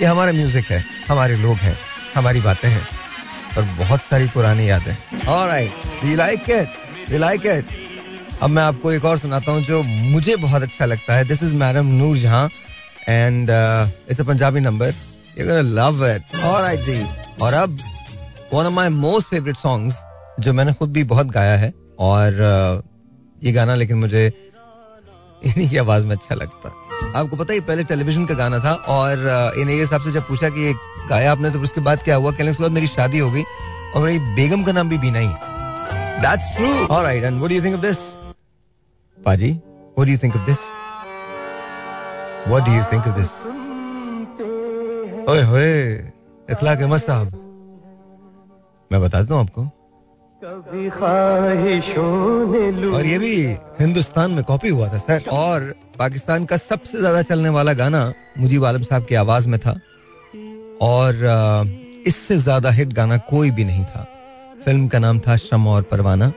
ये 0.00 0.06
हमारा 0.06 0.32
म्यूज़िक 0.32 0.64
है, 0.70 0.84
हमारे 1.08 1.36
लोग 1.36 1.56
हैं, 1.56 1.76
हमारी 2.14 2.40
बातें 2.40 2.68
हैं 2.68 2.86
और 3.56 3.62
बहुत 3.78 4.02
सारी 4.02 4.26
पुरानी 4.34 4.68
यादें 4.68 5.26
alright 5.28 6.04
you 6.04 6.16
like 6.16 6.50
it 6.50 7.12
you 7.12 7.18
like 7.18 7.46
it 7.46 7.78
अब 8.42 8.50
मैं 8.50 8.62
आपको 8.62 8.92
एक 8.92 9.04
और 9.04 9.18
सुनाता 9.18 9.52
हूँ 9.52 9.62
जो 9.64 9.82
मुझे 9.82 10.36
बहुत 10.36 10.62
अच्छा 10.62 10.84
लगता 10.86 11.16
है। 11.16 11.24
This 11.28 11.42
is 11.42 11.54
madam 11.54 11.86
Noor 11.94 12.16
Jahan 12.18 12.48
and 13.08 13.50
it's 13.50 14.20
a 14.20 14.24
Punjabi 14.24 14.60
number 14.60 14.94
love 15.38 16.06
it 16.06 16.36
alright 16.44 16.80
ji. 16.80 17.02
और 17.42 17.54
अब 17.54 17.78
one 18.52 18.66
of 18.66 18.72
my 18.74 18.88
most 18.88 19.28
favourite 19.30 19.56
songs 19.56 19.96
जो 20.40 20.52
मैंने 20.52 20.72
खुद 20.74 20.92
भी 20.92 21.04
बहुत 21.06 21.26
गाया 21.32 21.56
है 21.56 21.72
और 22.00 22.42
ये 23.44 23.52
गाना 23.52 23.74
लेकिन 23.74 23.96
मुझे 23.98 24.26
इन्हीं 25.42 25.68
की 25.68 25.76
आवाज़ 25.76 26.06
में 26.06 26.14
अच्छा 26.16 26.34
लगता। 26.34 26.68
आपको 27.18 27.36
पता 27.36 27.52
है 27.52 27.60
पहले 27.60 27.84
टेलीविज़न 27.84 28.26
का 28.26 28.34
गाना 28.34 28.58
था 28.58 28.72
और 28.94 29.12
इन 29.58 29.84
साहब 29.86 30.02
से 30.02 30.12
जब 30.12 30.26
पूछा 30.28 30.48
कि 30.48 30.60
ये 30.60 30.74
गाया 31.08 31.32
आपने 31.32 31.50
तो 31.50 31.60
उसके 31.62 31.80
बाद 31.80 32.02
क्या 32.02 32.16
हुआ? 32.16 32.30
कहने 32.32 32.52
के 32.52 32.62
बाद 32.62 32.72
मेरी 32.72 32.86
शादी 32.88 33.18
हो 33.18 33.30
गई 33.30 33.42
और 33.94 34.02
मेरी 34.02 34.18
बेगम 34.36 34.62
का 34.64 34.72
नाम 34.72 34.88
भी 34.88 34.98
बीना 34.98 35.18
ही 35.18 35.26
है। 35.26 36.20
That's 36.20 36.56
true 36.56 36.70
alright 36.86 37.24
and 37.24 37.36
what 37.36 37.50
do 37.50 37.54
you 37.56 37.62
think 37.64 37.74
of 37.74 37.82
this 37.82 37.98
पाजी 39.18 39.50
what 39.52 40.06
do 40.06 40.12
you 40.12 40.18
think 40.22 40.36
of 40.36 40.46
this 40.46 40.58
what 42.48 42.64
do 42.64 42.72
you 42.72 42.82
think 42.92 43.06
of 43.06 43.18
this 43.18 43.28
ओए 45.28 45.42
होए 45.42 45.72
इखलाक 46.48 46.78
अहमद 46.78 47.00
साहब। 47.00 47.26
मैं 48.90 49.00
बताता 49.00 49.34
हूँ 49.34 49.42
आपको। 49.42 49.70
और 50.42 50.72
ये 53.06 53.18
भी 53.18 53.34
हिंदुस्तान 53.80 54.30
में 54.30 54.42
कॉपी 54.44 54.68
हुआ 54.68 54.86
था, 54.88 54.98
सर। 54.98 55.22
और 55.30 55.74
पाकिस्तान 55.98 56.44
का 56.44 56.56
सबसे 56.56 56.98
ज़्यादा 56.98 57.22
चलने 57.22 57.48
वाला 57.48 57.72
गाना 57.72 58.12
मुजीब 58.38 58.64
आलम 58.64 58.82
साहब 58.82 59.04
की 59.06 59.14
आवाज़ 59.14 59.48
में 59.48 59.58
था। 59.60 59.72
और 60.82 61.14
इससे 62.06 62.36
ज़्यादा 62.38 62.70
हिट 62.70 62.92
गाना 62.92 63.16
कोई 63.30 63.50
भी 63.50 63.64
नहीं 63.64 63.84
था। 63.84 64.06
फ़िल्म 64.64 64.88
का 64.88 64.98
नाम 64.98 65.18
था 65.18 65.36
शम 65.36 65.66
और 65.66 65.82
परवाना। 65.82 66.32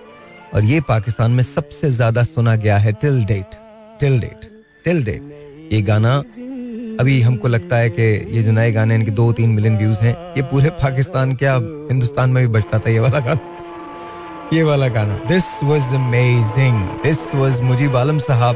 और 0.53 0.63
ये 0.63 0.81
पाकिस्तान 0.89 1.31
में 1.31 1.43
सबसे 1.43 1.91
ज़्यादा 1.91 2.23
सुना 2.23 2.55
गया 2.55 2.77
है 2.77 2.91
till 2.93 3.23
date 3.25 3.55
till 3.99 4.19
date 4.19 4.51
till 4.85 5.03
date. 5.03 5.21
ये 5.73 5.81
गाना 5.81 6.17
अभी 6.99 7.21
हमको 7.21 7.47
लगता 7.47 7.77
है 7.77 7.89
कि 7.89 8.01
ये 8.37 8.43
जो 8.43 8.51
नए 8.51 8.71
गाने 8.71 8.95
इनके 8.95 9.11
दो 9.13 9.31
तीन 9.33 9.49
मिलियन 9.49 9.77
व्यूज़ 9.77 9.99
हैं। 9.99 10.15
ये 10.37 10.41
पूरे 10.51 10.69
पाकिस्तान 10.83 11.35
क्या 11.35 11.55
हिंदुस्तान 11.55 12.29
में 12.29 12.45
भी 12.47 12.53
बजता 12.53 12.79
था 12.79 12.89
ये 12.91 12.99
वाला 12.99 13.19
गाना? 13.19 13.49
ये 14.53 14.63
वाला 14.63 14.87
गाना 14.95 15.15
this 15.27 15.45
was 15.63 15.93
amazing 15.95 16.79
this 17.03 17.33
was 17.35 17.61
Mujeeb 17.63 17.95
Alam 17.97 18.17
साहब, 18.19 18.55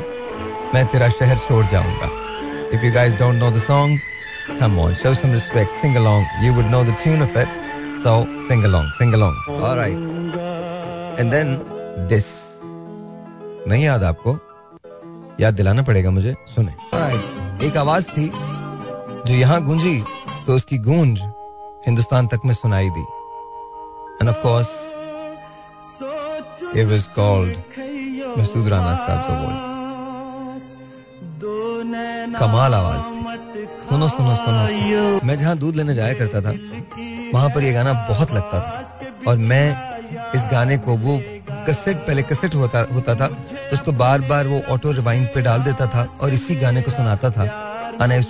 मैं 0.74 0.86
तेरा 0.92 1.10
शहर 1.10 1.38
छोड़ 1.48 1.66
जाऊँगा. 1.72 2.10
If 2.74 2.86
you 2.86 2.94
guys 2.94 3.14
don't 3.20 3.36
know 3.36 3.52
the 3.52 3.62
song 3.68 4.00
on, 4.50 4.94
show 4.96 5.14
some 5.14 5.32
respect, 5.32 5.74
sing 5.74 5.98
along. 5.98 6.26
You 6.42 6.54
would 6.54 6.70
know 6.72 6.82
the 6.82 6.94
tune 7.00 7.22
of 7.22 7.36
it, 7.36 7.50
so 8.04 8.26
sing 8.48 8.64
along 8.64 8.86
sing 8.98 9.14
along. 9.14 9.36
All 9.50 9.76
right. 9.76 9.98
And 11.20 11.34
then 11.34 11.52
this. 12.12 12.30
नहीं 13.68 13.84
याद 13.84 14.04
आपको? 14.04 14.38
याद 15.40 15.54
दिलाना 15.54 15.84
पड़ेगा 15.84 16.12
मुझे, 16.12 16.36
सुने। 16.56 16.74
Right. 16.94 17.64
एक 17.64 17.78
आवाज़ 17.78 18.06
थी, 18.12 18.32
जो 19.28 19.34
यहाँ 19.34 19.62
गूंजी 19.64 20.04
तो 20.48 20.56
उसकी 20.56 20.78
गूंज 20.88 21.20
हिंदुस्तान 21.88 22.28
तक 22.28 22.46
में 22.46 22.54
सुनाई 22.54 22.90
दी। 22.90 23.06
And 24.22 24.30
of 24.30 24.42
course 24.44 24.70
it 26.78 26.88
was 26.88 27.08
called 27.16 27.54
Masood 28.40 28.68
Rana 28.70 28.96
साहब 28.98 29.22
का 29.28 29.34
वॉइस 29.36 29.66
कमाल 32.40 32.74
आवाज़ 32.74 33.04
थी। 33.04 33.20
सुनो 33.86 34.08
सुनो 34.10 34.36
सुनो 34.36 35.20
मैं 35.28 35.38
जहाँ 35.38 35.56
दूध 35.58 35.76
लेने 35.76 35.96
जाया 35.96 36.14
करता 36.14 36.42
था, 36.42 36.52
वहाँ 37.34 37.50
पर 37.50 37.64
ये 37.64 37.72
गाना 37.74 37.94
बहुत 38.10 38.34
लगता 38.34 38.60
था। 38.60 38.70
और 39.28 39.38
मैं 39.46 39.66
इस 40.36 40.44
गाने 40.52 40.78
को, 40.78 40.98
वो 40.98 41.22
कसेट 41.68 41.98
पहले 41.98 42.22
कसेट 42.24 42.56
होता 42.56 42.86
होता 42.94 43.16
था 43.16 43.28
तो 43.28 43.74
उसको 43.74 43.92
बार 43.94 44.22
बार 44.24 44.48
वो 44.48 44.62
ऑटो 44.72 44.92
रिवाइंड 44.92 45.28
पे 45.34 45.42
डाल 45.42 45.62
देता 45.62 45.86
था 45.88 46.04
और 46.22 46.34
इसी 46.34 46.56
गाने 46.58 46.82
को 46.82 46.92
सुनाता 46.92 47.30
था। 47.30 47.46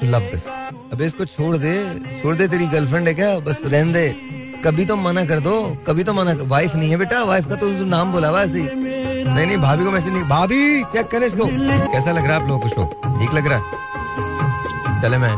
लव 0.04 0.20
दिस 0.32 0.48
अबे 0.94 1.06
इसको 1.06 1.26
छोड़ 1.26 1.58
दे 1.58 1.74
छोड़ 2.22 2.36
दे 2.36 2.48
तेरी 2.48 2.68
गर्लफ्रेंड 2.68 3.08
है 3.08 3.14
क्या? 3.14 3.38
बस 3.40 3.58
रहने 3.66 3.94
दे। 3.94 4.08
कभी 4.64 4.86
तो 4.86 4.96
मना 4.96 5.24
कर 5.26 5.40
दो, 5.40 5.54
कभी 5.88 6.04
तो 6.04 6.14
मना 6.14 6.34
वाइफ 6.46 6.76
नहीं 6.76 6.90
है 6.92 6.98
बेटा 6.98 7.24
वाइफ 7.24 7.48
का 7.50 7.56
तो 7.56 7.68
नाम 7.86 8.12
बोला 8.12 8.28
हुआ 8.28 8.42
ऐसे 8.42 8.62
नहीं 8.64 9.46
नहीं, 9.46 9.58
भाभी 9.58 9.84
को 9.84 9.92
मैसेज 9.92 10.14
नहीं, 10.14 10.24
भाभी 10.26 10.84
चेक 10.86 11.08
करें 11.08 11.26
इसको। 11.28 11.46
कैसा 11.46 12.12
लग 12.12 12.26
रहा 12.26 12.36
है 12.36 12.42
आप 12.42 12.48
लोगों 12.48 12.60
को 12.60 12.70
शो 12.70 12.86
ठीक 13.20 13.34
लग 13.34 13.48
रहा 13.48 13.58
है? 13.58 15.02
चले 15.02 15.18
मैं, 15.18 15.34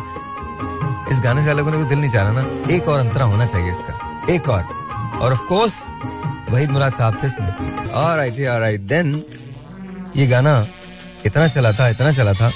इस 1.12 1.20
गाने 1.24 1.44
से 1.44 1.50
अलग 1.50 1.64
होने 1.64 1.78
को 1.78 1.84
दिल 1.86 2.00
नहीं 2.00 2.12
चाह 2.12 2.32
ना। 2.34 2.42
एक 2.76 2.88
और 2.88 3.00
अंतरा 3.00 3.26
होना 3.26 3.46
चाहिए 3.46 3.72
इसका, 3.72 3.94
एक 4.34 4.50
और। 4.50 4.64
और 5.22 5.34
ऑफ़ 5.34 5.42
कोर्स 5.48 5.74
वहीद 6.50 6.70
मुराद 6.72 6.94
साहब 6.94 7.18
थे 7.24 7.28
इसमें। 7.28 7.92
ऑलराइट 7.92 8.48
ऑलराइट 8.48 8.82
देन 8.84 9.24
ये 10.16 10.28
गाना 10.28 10.66
इतना 11.26 11.48
चला 11.48 11.72
था, 11.74 11.88
इतना 11.90 12.12
चला 12.12 12.34
था 12.34 12.52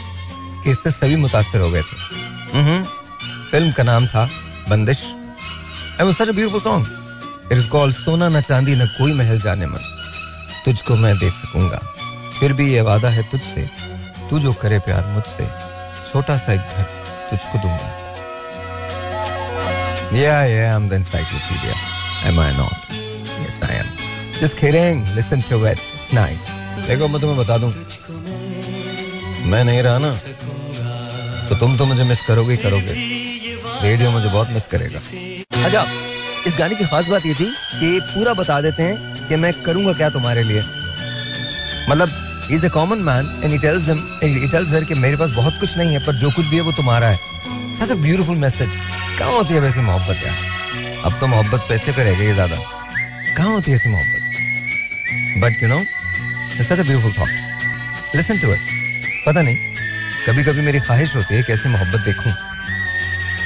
कि 0.63 0.71
इससे 0.71 0.91
सभी 0.91 1.15
मुतासर 1.15 1.59
हो 1.59 1.69
गए 1.71 1.81
थे। 1.81 2.81
फ़िल्म 3.51 3.71
का 3.71 3.83
नाम 3.83 4.05
था 4.07 4.27
Bandish. 4.69 5.03
And 5.99 6.01
was 6.01 6.15
such 6.15 6.27
a 6.27 6.31
beautiful 6.31 6.61
song 6.61 7.51
it 7.51 7.57
is 7.57 7.67
called 7.69 7.95
सोना 7.95 8.29
न 8.29 8.41
चांदी 8.49 8.75
न 8.75 8.85
कोई 8.97 9.13
महल 9.13 9.39
जाने 9.41 9.65
मन 9.73 9.89
तुझको 10.65 10.95
मैं 10.97 11.17
दे 11.19 11.29
सकूँगा 11.41 11.81
फिर 12.39 12.53
भी 12.59 12.71
ये 12.73 12.81
वादा 12.89 13.09
है 13.17 13.23
तुझसे 13.31 13.69
तू 14.29 14.39
जो 14.39 14.53
करे 14.61 14.79
प्यार 14.87 15.05
मुझसे 15.15 15.49
छोटा 16.11 16.37
सा 16.37 16.53
एक 16.53 16.77
घर 16.77 16.87
तुझको 17.31 17.67
दूँगा 17.67 17.91
Yeah, 20.15 20.45
yeah, 20.45 20.75
I'm 20.75 20.89
the 20.89 20.97
encyclopedia. 20.97 21.75
Am 22.23 22.37
I 22.37 22.51
not? 22.55 22.73
Yes, 22.89 23.55
I 23.63 23.69
am. 23.75 23.87
Just 24.39 24.57
kidding. 24.57 24.99
Listen 25.15 25.41
to 25.41 25.57
it. 25.65 25.79
It's 25.79 26.11
nice. 26.13 26.43
देखो 26.87 27.07
मैं 27.07 27.21
तुम्हें 27.21 27.37
बता 27.39 27.57
दूँ 27.57 27.69
मैं 29.51 29.63
नहीं 29.63 29.81
रहा 29.83 29.97
ना 29.99 30.11
तो 31.49 31.55
तुम 31.59 31.77
तो 31.77 31.85
मुझे 31.85 32.03
मिस 32.03 32.21
करोगे 32.27 32.51
ही 32.51 32.57
करोगे 32.63 32.93
रेडियो 33.83 34.11
मुझे 34.11 34.27
बहुत 34.27 34.49
मिस 34.49 34.67
करेगा 34.67 34.99
अच्छा 35.65 35.85
इस 36.47 36.55
गाने 36.59 36.75
की 36.75 36.85
खास 36.85 37.07
बात 37.07 37.25
ये 37.25 37.33
थी 37.33 37.45
कि 37.79 37.99
पूरा 38.05 38.33
बता 38.33 38.59
देते 38.61 38.83
हैं 38.83 39.27
कि 39.27 39.35
मैं 39.35 39.51
करूँगा 39.65 39.93
क्या 39.93 40.09
तुम्हारे 40.09 40.43
लिए। 40.43 40.61
मतलब 41.89 42.09
is 42.51 42.65
a 42.65 42.69
common 42.69 42.99
man 43.03 43.29
and 43.43 43.53
it 43.53 43.63
it 43.63 44.55
हर 44.55 44.83
कि 44.83 44.93
मेरे 44.95 45.17
पास 45.17 45.29
बहुत 45.31 45.59
कुछ 45.59 45.77
नहीं 45.77 45.93
है, 45.93 45.99
पर 46.05 46.13
जो 46.15 46.31
कुछ 46.31 46.45
भी 46.45 46.55
है 46.55 46.61
वो 46.61 46.71
तुम्हारा 46.71 47.07
है। 47.07 47.17
सच 47.79 47.91
अ 47.91 47.95
ब्यूटीफुल 47.95 48.37
मैसेज 48.37 48.69
कहाँ 49.19 49.31
होती 49.31 49.53
है 49.53 49.59
वैसी 49.59 49.79
मोहब्बत 49.81 50.23
यार? 50.25 50.35
अब 51.05 51.19
तो 51.19 51.27
मोहब्बत 51.27 51.65
पैसे 51.69 51.91
पे 51.91 52.03
रह 52.03 52.17
गई 52.19 52.33
ज़्यादा। 52.33 52.57
कहाँ 53.37 53.49
होती 53.49 53.71
है 53.71 53.77
ऐसी 53.77 53.89
मोहब्बत? 53.89 55.41
But 55.43 55.63
you 55.63 55.69
know 55.69 55.79
such 56.63 56.79
a 56.79 56.83
beautiful 56.83 57.13
thought 57.19 58.15
listen 58.15 58.37
to 58.39 58.53
it 58.53 58.59
पता 59.27 59.41
नहीं 59.41 59.57
कभी 60.27 60.43
कभी 60.43 60.61
मेरी 60.61 60.79
ख्वाहिश 60.79 61.15
होती 61.15 61.35
है 61.35 61.43
कैसी 61.43 61.69
मोहब्बत 61.69 61.99
देखूँ। 62.01 62.31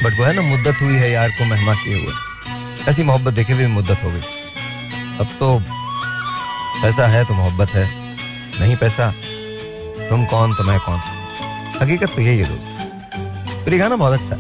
बट 0.04 0.18
वो 0.20 0.24
है 0.26 0.34
ना, 0.34 0.42
मुद्दत 0.44 0.82
हुई 0.82 0.96
है 0.96 1.12
यार 1.12 1.30
को 1.30 1.46
मेहमा 1.46 1.74
किए 1.76 1.96
हुए। 1.96 2.14
ऐसी 2.90 3.04
मोहब्बत 3.04 3.34
देखे 3.34 3.54
हुए 3.54 3.68
मुद्दत 3.70 4.04
हो 4.04 4.12
गई। 4.12 4.22
अब 5.20 5.28
तो 5.40 5.60
पैसा 6.82 7.08
है 7.08 7.24
तो 7.26 7.34
मोहब्बत 7.34 7.70
है, 7.70 7.86
नहीं 8.60 8.76
पैसा, 8.76 9.10
तुम 10.10 10.26
कौन 10.26 10.54
तो 10.56 10.64
मैं 10.64 10.80
कौन? 10.80 11.00
हकीकत 11.82 12.16
तो 12.16 12.22
यही 12.22 12.38
है 12.40 12.46
दोस्त। 12.46 13.66
फिर 13.66 13.78
गाना 13.80 13.96
बहुत 13.96 14.20
अच्छा 14.20 14.36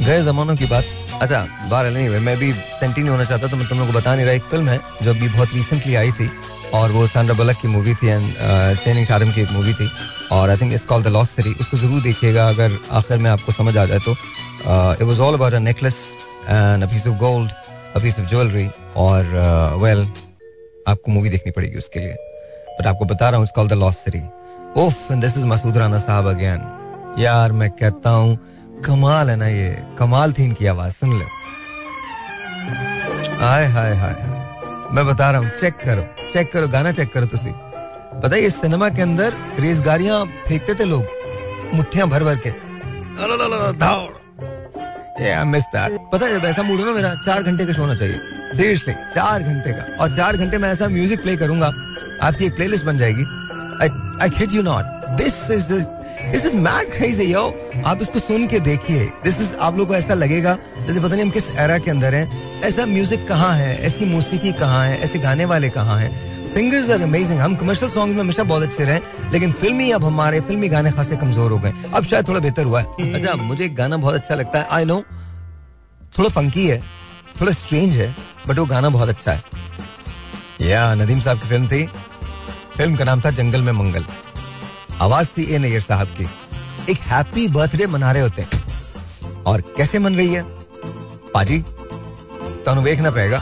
गए 0.00 0.22
जमानों 0.22 0.56
की 0.56 0.66
बात। 0.66 0.84
अच्छा 1.14 1.68
बार 1.70 1.86
नहीं 1.86 2.08
मैं 2.20 2.36
भी 2.38 2.52
सेंटी 2.52 3.00
नहीं 3.00 3.10
होना 3.10 3.24
चाहता 3.24 3.48
तो 3.48 3.56
मैं 3.56 3.66
तुम 3.68 3.78
लोगों 3.78 3.92
को 3.92 3.98
बता 3.98 4.14
नहीं 4.14 4.24
रहा। 4.26 4.34
एक 4.34 4.42
फ़िल्म 4.44 4.68
है 4.68 4.78
जो 5.02 5.10
अभी 5.10 5.28
बहुत 5.28 5.54
रिसेंटली 5.54 5.94
आई 5.94 6.12
थी। 6.12 6.30
और 6.74 6.92
वो 6.92 7.06
सैंड्रा 7.06 7.34
बलक 7.36 7.56
की 7.62 7.68
मूवी 7.68 7.94
थी 7.94 8.08
एंड 8.08 8.24
चेनिंग 8.84 9.06
टारम 9.06 9.30
की 9.32 9.40
एक 9.40 9.50
मूवी 9.52 9.72
थी 9.74 9.88
और 10.32 10.50
I 10.50 10.56
think 10.56 10.72
it's 10.72 10.84
called 10.84 11.06
the 11.06 11.08
lost 11.16 11.36
city 11.36 11.52
उसको 11.60 11.76
ज़रूर 11.78 12.02
देखिएगा 12.02 12.48
अगर 12.48 12.78
आखिर 13.00 13.18
में 13.18 13.30
आपको 13.30 13.52
समझ 13.52 13.76
आ 13.76 13.84
जाए 13.84 13.98
तो। 13.98 14.12
It 14.12 15.02
was 15.02 15.20
all 15.20 15.34
about 15.34 15.52
a 15.54 15.58
necklace 15.58 15.98
and 16.48 16.82
a 16.82 16.86
piece 16.86 17.06
of 17.06 17.16
gold 17.18 17.50
a 17.96 18.00
piece 18.02 18.18
of 18.20 18.28
jewellery 18.30 18.68
और 18.96 19.76
वेल 19.82 20.06
आपको 20.88 21.12
मूवी 21.12 21.28
देखनी 21.30 21.52
पड़ेगी 21.52 21.78
उसके 21.78 22.00
लिए। 22.00 22.14
बट 22.78 22.86
आपको 22.86 23.04
बता 23.04 23.28
रहा 23.28 23.36
हूँ 23.36 23.44
it's 23.46 23.54
called 23.56 23.72
the 23.72 23.92
city 23.94 24.22
of 24.82 25.10
and 25.10 25.20
this 25.22 25.36
is 25.38 25.46
Masood 25.46 25.76
Rana 25.76 25.98
साहब 25.98 26.26
अगेन 26.28 26.70
यार, 27.18 27.52
मैं 27.52 27.70
कहता 27.70 28.10
हूँ, 28.10 28.36
कमाल 28.84 29.30
है 29.30 29.36
ना 29.36 29.46
ये। 29.46 29.70
कमाल 29.98 30.32
थी 30.32 30.44
इनकी 30.44 30.66
आवाज़, 30.66 30.92
सुन 30.92 31.10
लो। 31.18 31.26
हाय 33.40 33.66
हाय 33.66 33.94
हाय 33.96 34.14
मैं 34.92 35.06
बता 35.06 35.30
रहा 35.30 35.40
हूँ 35.40 35.50
चेक 35.60 35.74
करो। 35.84 36.06
चेक 36.32 36.52
करो, 36.52 36.68
गाना 36.68 36.92
चेक 36.92 37.12
करो 37.12 37.26
तुसी। 37.26 37.52
पता 38.22 38.36
है 38.36 38.50
सिनेमा 38.50 38.88
के 38.88 39.02
अंदर 39.02 39.36
रेस 39.60 39.80
गाड़ियाँ 39.80 40.24
फेंकते 40.48 40.74
थे 40.74 40.84
लोग 40.84 41.04
मुठ्ठियाँ 41.74 42.08
भर 42.08 42.24
भर 42.24 42.36
के। 42.36 42.50
पता 46.12 46.26
है, 46.26 46.32
जब 46.32 46.44
ऐसा 46.46 46.62
मूड 46.62 46.80
हो 46.80 46.86
ना 46.86 46.92
मेरा, 46.92 47.14
चार 47.26 47.42
घंटे 47.42 47.66
का 47.66 47.72
शो 47.72 47.82
होना 47.82 47.94
चाहिए। 47.94 48.18
सीरियसली 48.56 48.94
चार 49.14 49.42
घंटे 49.42 49.72
का। 49.72 49.82
और 50.02 50.16
चार 50.16 50.36
घंटे 50.36 50.58
में 50.58 50.68
ऐसा 50.68 50.88
म्यूज़िक 50.88 51.22
प्ले 51.22 51.36
करूँगा, 51.36 51.66
आपकी 52.22 52.46
एक 52.46 52.54
प्लेलिस्ट 52.56 52.84
बन 52.84 52.98
जाएगी। 52.98 53.24
I 54.22 54.30
kid 54.30 54.52
you 54.52 54.62
not 54.62 54.84
this 55.18 55.50
is 55.50 55.72
this 56.24 56.46
is 56.46 56.56
mad 56.56 56.92
crazy 56.92 57.24
yo 57.24 57.42
आप 57.86 58.02
इसको 58.02 58.18
सुन 58.18 58.46
के 58.48 58.60
देखिए। 58.60 59.04
दिस 59.24 59.40
इज़ 59.40 59.56
आप 59.58 59.78
लोग 59.78 59.88
को 59.88 59.94
ऐसा 59.94 60.14
लगेगा, 60.14 60.56
जैसे 60.86 61.00
पता 61.00 61.08
नहीं 61.08 61.22
हम 61.22 61.30
किस 61.30 61.50
एरा 61.56 61.78
के 61.78 61.90
अंदर 61.90 62.14
हैं। 62.14 62.53
ऐसा 62.64 62.84
म्यूज़िक 62.86 63.26
कहाँ 63.28 63.54
है? 63.56 63.76
ऐसी 63.78 64.04
मौसीकी 64.04 64.52
कहाँ 64.52 64.84
है? 64.86 64.98
ऐसे 64.98 65.18
गाने 65.18 65.44
वाले 65.44 65.68
कहाँ 65.70 65.98
हैं? 65.98 66.46
सिंगर्स 66.48 66.90
आर 66.90 67.02
अमेजिंग 67.02 67.40
हम 67.40 67.54
कमर्शियल 67.56 67.90
सॉन्ग 67.90 68.14
में 68.14 68.20
हमेशा 68.20 68.42
बहुत 68.42 68.62
अच्छे 68.62 68.84
रहे 68.84 69.30
लेकिन 69.32 69.52
फिल्मी 69.52 69.90
अब 69.90 70.04
हमारे 70.04 70.40
फिल्मी 70.40 70.68
गाने 70.68 70.90
खासे 70.92 71.16
कमज़ोर 71.16 71.50
हो 71.52 71.58
गए। 71.58 71.72
अब 71.94 72.04
शायद 72.04 72.28
थोड़ा 72.28 72.40
बेहतर 72.40 72.64
हुआ 72.64 72.80
है। 72.80 73.12
अच्छा 73.14 73.34
मुझे 73.34 73.64
एक 73.64 73.74
गाना 73.76 73.96
बहुत 73.96 74.14
अच्छा 74.14 74.34
लगता 74.34 74.58
है। 74.58 74.66
आई 74.70 74.84
नो 74.84 75.02
थोड़ा 76.18 76.28
फंकी 76.30 76.66
है 76.68 76.80
थोड़ा 77.40 77.52
स्ट्रेंज 77.52 77.96
है 77.96 78.14
बट 78.48 78.58
वो 78.58 78.66
गाना 78.66 78.88
बहुत 78.88 79.08
अच्छा 79.08 79.32
है। 79.32 79.42
या 80.60 80.94
नदीम 80.94 81.20
साहब 81.20 81.40
की 81.40 81.48
फ़िल्म 81.48 81.68
थी। 81.68 81.86
फ़िल्म 82.76 82.96
का 82.96 83.04
नाम 83.04 83.20
था 83.20 83.30
जंगल 83.32 83.62
में 83.62 83.72
मंगल। 83.72 84.04
आवाज़ 85.02 85.28
थी 85.38 85.44
ए 85.54 85.58
नैयर 85.58 85.80
साहब 85.80 86.16
की। 86.20 86.28
एक 86.92 86.98
हैप्पी 87.02 87.48
बर्थडे 87.48 87.86
मना 87.86 88.12
रहे 88.12 88.22
होते 88.22 88.42
हैं। 88.42 89.42
और 89.46 89.60
कैसे 89.76 89.98
मन 89.98 90.14
रही 90.14 90.34
है? 90.34 90.42
पाजी 91.34 91.64
तो 92.66 92.82
देखना 92.82 93.10
पड़ेगा 93.10 93.38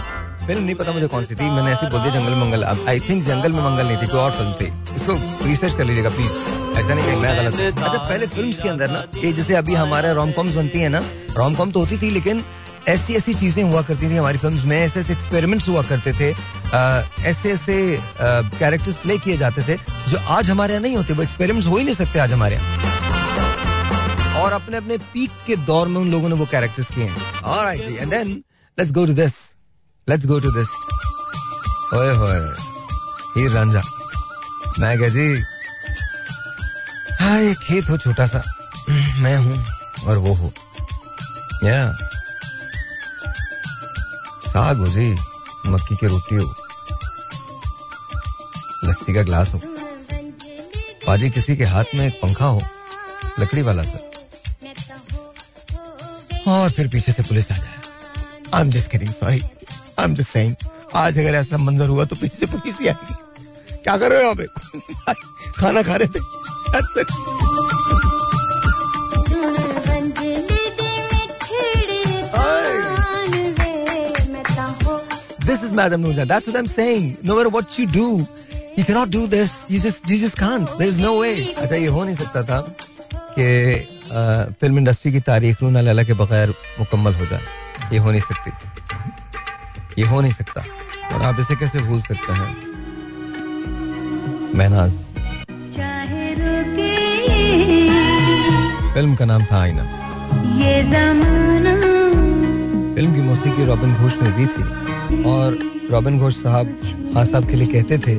फ़िल्म 0.46 0.62
नहीं 0.64 0.74
पता 0.74 0.92
मुझे 0.92 1.06
कौन 1.06 1.24
सी 1.24 1.34
थी, 1.34 1.50
मैंने 1.50 1.72
ऐसी 1.72 1.86
बोल 1.86 2.00
दिया 2.00 2.12
जंगल 2.14 2.34
मंगल। 2.36 2.62
अब 2.64 2.84
आई 2.88 3.00
थिंक 3.00 3.22
जंगल 3.24 3.52
में 3.52 3.62
मंगल 3.62 3.86
नहीं 3.86 3.96
थी, 3.96 4.06
कोई 4.06 4.20
और 4.20 4.30
फ़िल्म 4.32 4.52
थी। 4.52 4.66
इसको 4.96 5.12
रिसर्च 5.46 5.74
कर 5.74 5.84
लीजिएगा 5.84 6.10
प्लीज़ 6.10 6.32
ऐसा 6.78 6.94
नहीं 6.94 7.16
मैं 7.20 7.36
गलत 7.36 7.60
अच्छा 7.60 7.98
पहले 7.98 8.26
फिल्म्स 8.26 8.60
के 8.60 8.68
अंदर 8.68 8.90
ना 8.90 9.04
ये 9.24 9.32
जैसे 9.32 9.54
अभी 9.56 9.74
हमारे 9.74 10.12
रोम 10.14 10.32
कॉम्स 10.32 10.54
बनती 10.54 10.80
है 10.80 10.88
ना 10.88 11.02
रोम 11.36 11.54
कॉम 11.54 11.70
तो 11.70 11.80
होती 11.80 11.98
थी, 11.98 12.10
लेकिन 12.10 12.44
ऐसी 12.88 13.14
ऐसी 13.16 13.34
चीज़ें 13.34 13.62
हुआ 13.62 13.82
करती 13.82 14.10
थी 14.10 14.16
हमारी 14.16 14.38
फिल्म्स 14.38 14.64
में, 14.64 14.76
ऐसे 14.78 15.00
ऐसे 15.00 15.12
एक्सपेरिमेंट्स 15.12 15.68
हुआ 15.68 15.82
करते 15.82 16.12
थे 16.12 16.30
ऐसे 17.30 17.52
ऐसे 17.52 17.98
कैरेक्टर्स 18.18 18.96
प्ले 18.98 19.18
किए 19.18 19.36
जाते 19.38 19.62
थे, 19.62 19.76
जो 20.10 20.18
आज 20.28 20.50
हमारे 20.50 20.72
यहाँ 20.72 20.82
नहीं 20.82 20.96
होते, 20.96 21.12
वो 21.12 21.22
एक्सपेरिमेंट्स 21.22 21.68
हो 21.68 21.76
ही 21.76 21.84
नहीं 21.84 21.94
सकते 21.94 22.18
आज 22.18 22.32
हमारे 22.32 22.56
यहाँ। 22.56 24.40
और 24.42 24.52
अपने 24.52 24.76
अपने 24.76 24.96
पीक 25.12 25.30
के 25.46 25.56
दौर 25.66 25.88
में 25.88 26.00
उन 26.00 26.10
लोगों 26.10 26.28
ने 26.28 26.34
वो 26.34 26.46
कैरेक्टर्स 26.50 26.88
किए 26.94 27.04
हैं। 27.04 27.42
Alright 27.42 27.98
and 28.00 28.10
then 28.10 28.42
let's 28.78 28.92
go 28.92 29.04
to 29.06 29.12
this 29.12 29.34
let's 30.08 30.26
go 30.26 30.38
to 30.40 30.50
this 30.50 30.68
ओए 31.94 32.14
होए 32.16 32.38
हीर 33.36 33.50
रांझा 33.50 33.82
मैं 34.78 34.98
कह 35.00 35.08
जी 35.08 35.26
हाँ 37.20 37.40
ये 37.40 37.54
खेत 37.54 37.90
हो 37.90 37.96
छोटा 37.98 38.26
सा। 38.26 38.42
मैं 39.22 39.36
हूँ 39.36 39.64
और 40.06 40.18
वो 40.18 40.34
हो। 40.34 40.52
या 41.64 41.92
साग 44.46 44.78
हो 44.78 44.88
जी, 44.88 45.12
मक्की 45.66 45.96
की 45.96 46.06
रोटी 46.06 46.36
हो। 46.36 46.46
लस्सी 48.84 49.14
का 49.14 49.22
ग्लास 49.22 49.54
हो। 49.54 49.60
पाजी 51.06 51.30
किसी 51.30 51.56
के 51.56 51.64
हाथ 51.64 51.94
में 51.94 52.06
एक 52.06 52.14
पंखा 52.22 52.46
हो। 52.46 52.62
लकड़ी 53.40 53.62
वाला 53.62 53.82
सर 53.82 54.10
और 56.48 56.70
फिर 56.70 56.88
पीछे 56.88 57.12
से 57.12 57.22
पुलिस 57.22 57.52
आ 57.52 57.56
जाए। 57.56 57.71
I 58.54 58.60
am 58.60 58.70
just 58.70 58.90
kidding 58.90 59.10
sorry 59.10 59.40
I 59.98 60.04
am 60.04 60.14
just 60.14 60.32
saying 60.32 60.54
आज 61.02 61.18
अगर 61.18 61.34
ऐसा 61.34 61.58
मंजर 61.58 61.88
हुआ 61.88 62.04
तो 62.04 62.16
पीछे 62.16 62.46
पुलिस 62.46 62.80
ही 62.80 62.88
आएगी 62.88 63.14
क्या 63.84 63.96
कर 63.96 64.12
रहे 64.12 64.24
हो 64.24 64.32
यहाँ 64.32 65.14
खाना 65.58 65.82
खा 65.82 65.96
रहे 65.96 66.08
थे 66.18 66.30
Madam 75.72 76.02
Nurja. 76.02 76.24
That's 76.26 76.46
what 76.46 76.56
I'm 76.56 76.66
saying. 76.66 77.18
No 77.22 77.36
matter 77.36 77.48
what 77.48 77.78
you 77.78 77.86
do, 77.86 78.26
you 78.76 78.84
cannot 78.84 79.10
do 79.10 79.26
this. 79.26 79.54
You 79.70 79.80
just 79.80 80.10
you 80.10 80.18
just 80.18 80.36
can't. 80.36 80.68
There 80.78 80.88
is 80.88 80.98
no 80.98 81.12
way. 81.20 81.32
अच्छा 81.56 81.76
ये 81.76 81.86
हो 81.86 82.04
नहीं 82.04 82.14
सकता 82.14 82.42
था 82.50 82.60
कि 83.38 83.46
फ़िल्म 84.60 84.78
इंडस्ट्री 84.78 85.12
की 85.12 85.20
तारीख 85.30 85.62
रूना 85.62 85.80
लैला 85.80 86.02
के 86.04 86.14
बगैर 86.14 86.54
मुकम्मल 86.78 87.14
हो 87.14 87.26
जाए 87.26 87.61
ये 87.92 87.98
हो 87.98 88.10
नहीं 88.10 88.20
सकती। 88.20 88.50
ये 89.98 90.06
हो 90.08 90.20
नहीं 90.20 90.32
सकता। 90.32 90.64
और 91.14 91.22
आप 91.22 91.40
इसे 91.40 91.56
कैसे 91.56 91.78
भूल 91.78 92.00
सकते 92.00 92.32
हैं? 92.32 92.50
महनाज। 94.56 94.92
फ़िल्म 98.94 99.14
का 99.14 99.24
नाम 99.24 99.44
था 99.44 99.60
आईना। 99.62 99.82
ये 100.56 100.82
फ़िल्म 102.94 103.14
की 103.14 103.20
मौसीकी 103.20 103.64
रॉबिन 103.64 103.94
घोष 103.94 104.12
ने 104.22 104.30
दी 104.30 104.46
थी। 104.46 105.22
और 105.24 105.58
रॉबिन 105.92 106.18
घोष 106.18 106.34
साहब 106.34 106.76
खान 107.14 107.24
साहब 107.24 107.44
के 107.46 107.56
लिए 107.56 107.66
कहते 107.66 107.98
थे 107.98 108.16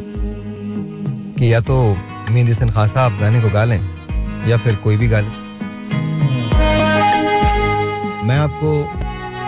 कि 1.38 1.54
या 1.54 1.60
तो 1.60 1.78
मेहंदी 2.30 2.52
हसन 2.52 2.70
खान 2.72 2.88
साहब 2.88 3.20
गाने 3.20 3.42
को 3.42 3.50
गा 3.50 3.64
लें 3.64 3.80
या 4.48 4.58
फिर 4.58 4.76
कोई 4.76 4.98
भी 4.98 5.08
गा 5.08 5.20
ले। 5.20 5.42
मैं 8.28 8.38
आपको 8.40 9.03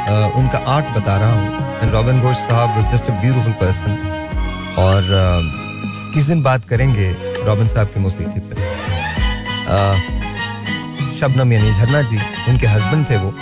उनका 0.08 0.58
आर्ट 0.68 0.86
बता 0.98 1.16
रहा 1.18 1.32
हूँ। 1.32 1.82
एंड 1.82 1.92
रॉबिन 1.92 2.20
घोष 2.22 2.36
साहब 2.38 2.76
was 2.78 2.92
just 2.94 3.10
a 3.12 3.14
beautiful 3.22 3.52
person 3.62 3.92
और 4.80 5.14
आ, 5.14 5.24
किस 6.14 6.26
दिन 6.26 6.42
बात 6.44 6.66
करेंगे 6.66 7.10
रॉबिन 7.46 7.68
साहब 7.68 7.88
की 7.94 8.00
मौसीकी 8.00 8.40
पर 8.42 8.64
शबनम 11.20 11.52
यानी 11.54 11.72
झरना 11.72 12.02
जी 12.02 12.18
उनके 12.50 12.68
हस्बैंड 12.68 13.10
थे 13.10 13.18
वो। 13.18 13.34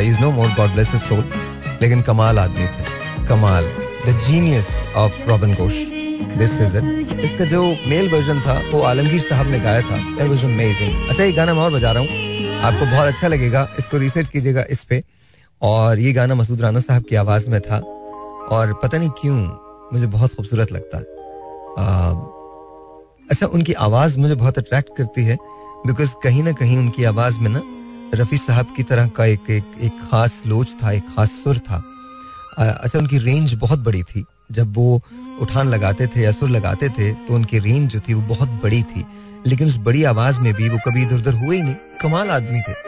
Is 0.00 0.20
no 0.20 0.30
more 0.32 0.48
god 0.56 0.70
bless 0.72 0.88
soul 1.02 1.24
लेकिन 1.82 2.02
कमाल 2.02 2.38
आदमी 2.38 2.66
थे। 2.66 3.26
कमाल। 3.28 3.64
The 4.06 4.18
genius 4.26 4.68
of 4.96 5.12
Robin 5.28 5.54
Ghosh 5.54 5.74
this 6.38 6.60
is 6.60 6.76
it 6.78 7.20
इसका 7.20 7.44
जो 7.44 7.62
मेल 7.86 8.08
वर्जन 8.10 8.40
था 8.40 8.60
वो 8.72 8.82
आलमगीर 8.84 9.20
साहब 9.20 9.50
ने 9.50 9.58
गाया 9.60 9.80
था। 9.82 9.96
अमेजिंग 10.24 11.08
अच्छा 11.08 11.22
ये 11.22 11.32
गाना 11.32 11.54
मैं 11.54 11.62
और 11.62 11.72
बजा 11.72 11.92
रहा 11.92 12.02
हूँ। 12.02 12.08
आपको 12.62 12.86
बहुत 12.86 13.06
अच्छा 13.06 13.28
लगेगा। 13.28 13.68
इसको 13.78 13.98
रिसर्च 13.98 14.28
कीजिएगा 14.28 14.64
इस 14.70 14.82
पे। 14.84 15.02
और 15.62 15.98
ये 15.98 16.12
गाना 16.12 16.34
मसूद 16.34 16.60
राना 16.60 16.80
साहब 16.80 17.04
की 17.10 17.16
आवाज़ 17.16 17.50
में 17.50 17.60
था। 17.60 17.78
और 18.48 18.72
पता 18.82 18.98
नहीं 18.98 19.10
क्यों 19.10 19.36
मुझे 19.92 20.06
बहुत 20.06 20.34
खूबसूरत 20.34 20.72
लगता। 20.72 20.98
है 20.98 21.04
अच्छा 23.30 23.46
उनकी 23.46 23.72
आवाज़ 23.72 24.18
मुझे 24.18 24.34
बहुत 24.34 24.58
अट्रैक्ट 24.58 24.90
करती 24.98 25.24
है 25.24 25.36
बिकॉज़ 25.86 26.14
कहीं 26.22 26.42
ना 26.42 26.52
कहीं 26.52 26.78
उनकी 26.78 27.04
आवाज़ 27.04 27.38
में 27.38 27.50
ना 27.50 27.62
रफी 28.14 28.38
साहब 28.38 28.66
की 28.76 28.82
तरह 28.82 29.08
का 29.08 29.24
एक 29.24 29.50
एक, 29.50 29.64
एक 29.80 30.00
खास 30.10 30.42
लोच 30.46 30.76
था 30.82 30.92
एक 30.92 31.08
खास 31.16 31.30
सुर 31.30 31.58
था। 31.58 31.82
अच्छा 32.58 32.98
उनकी 32.98 33.18
रेंज 33.18 33.54
बहुत 33.54 33.78
बड़ी 33.78 34.02
थी। 34.02 34.24
जब 34.52 34.74
वो 34.76 35.00
उठान 35.40 35.68
लगाते 35.68 36.06
थे 36.06 36.20
या 36.20 36.32
सुर 36.32 36.48
लगाते 36.48 36.88
थे 36.88 37.12
तो 37.12 37.34
उनकी 37.34 37.58
रेंज 37.58 37.90
जो 37.90 38.00
थी 38.00 38.14
वो 38.14 38.22
बहुत 38.22 38.48
बड़ी 38.48 38.82
थी। 38.82 39.04
लेकिन 39.46 39.68
उस 39.68 39.76
बड़ी 39.78 40.04
आवाज़ 40.04 40.40
में 40.40 40.52
भी 40.54 40.68
वो 40.68 40.78
कभी 40.86 41.02
इधर 41.02 41.16
उधर 41.16 41.34
हुए 41.34 41.56
ही 41.56 41.62
नहीं। 41.62 41.74
कमाल 42.02 42.30
आदमी 42.30 42.60
थे। 42.60 42.87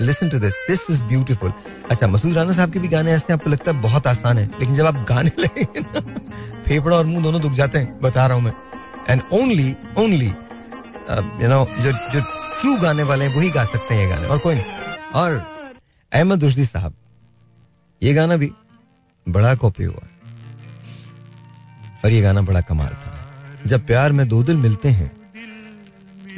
Listen 0.00 0.28
to 0.28 0.38
this 0.38 0.54
this 0.68 0.90
is 0.90 1.02
beautiful 1.04 1.52
अच्छा 1.90 2.06
मसूद 2.06 2.34
राना 2.36 2.52
साहब 2.52 2.72
के 2.72 2.78
भी 2.78 2.88
गाने 2.88 3.12
ऐसे 3.12 3.32
आपको 3.32 3.50
लगता 3.50 3.70
है 3.70 3.80
बहुत 3.82 4.06
आसान 4.06 4.38
है, 4.38 4.46
लेकिन 4.60 4.74
जब 4.74 4.86
आप 4.86 5.04
गाने 5.08 5.30
लगे 5.38 5.64
फेफड़ा 6.64 6.96
और 6.96 7.06
मुँह 7.06 7.22
दोनों 7.22 7.40
दुख 7.40 7.52
जाते 7.52 7.78
हैं, 7.78 8.00
बता 8.00 8.26
रहा 8.26 8.36
हूँ 8.36 8.44
मैं। 8.44 8.52
And 9.08 9.22
only 9.32 9.74
only 9.98 10.26
you 10.26 11.48
know 11.48 11.64
जो 11.80 11.92
जो 12.12 12.20
ट्रू 12.20 12.76
गाने 12.76 13.02
वाले 13.02 13.24
हैं, 13.24 13.34
वही 13.36 13.50
गा 13.50 13.64
सकते 13.64 13.94
हैं 13.94 14.02
ये 14.02 14.08
गाने, 14.10 14.26
और 14.26 14.38
कोई 14.38 14.54
नहीं। 14.54 14.64
और 15.14 15.30
अहमद 16.12 16.44
रुश्दी 16.44 16.64
साहब, 16.64 16.94
ये 18.02 18.14
गाना 18.14 18.36
भी 18.36 18.50
बड़ा 19.26 19.54
कॉपी 19.54 19.84
हुआ 19.84 20.06
और 22.04 22.12
ये 22.12 22.20
गाना 22.22 22.42
बड़ा 22.42 22.60
कमाल 22.62 22.92
था। 22.96 23.14
जब 23.66 23.86
प्यार 23.86 24.12
में 24.12 24.26
दो 24.28 24.42
दिल 24.42 24.56
मिलते 24.56 24.88
हैं, 24.90 25.10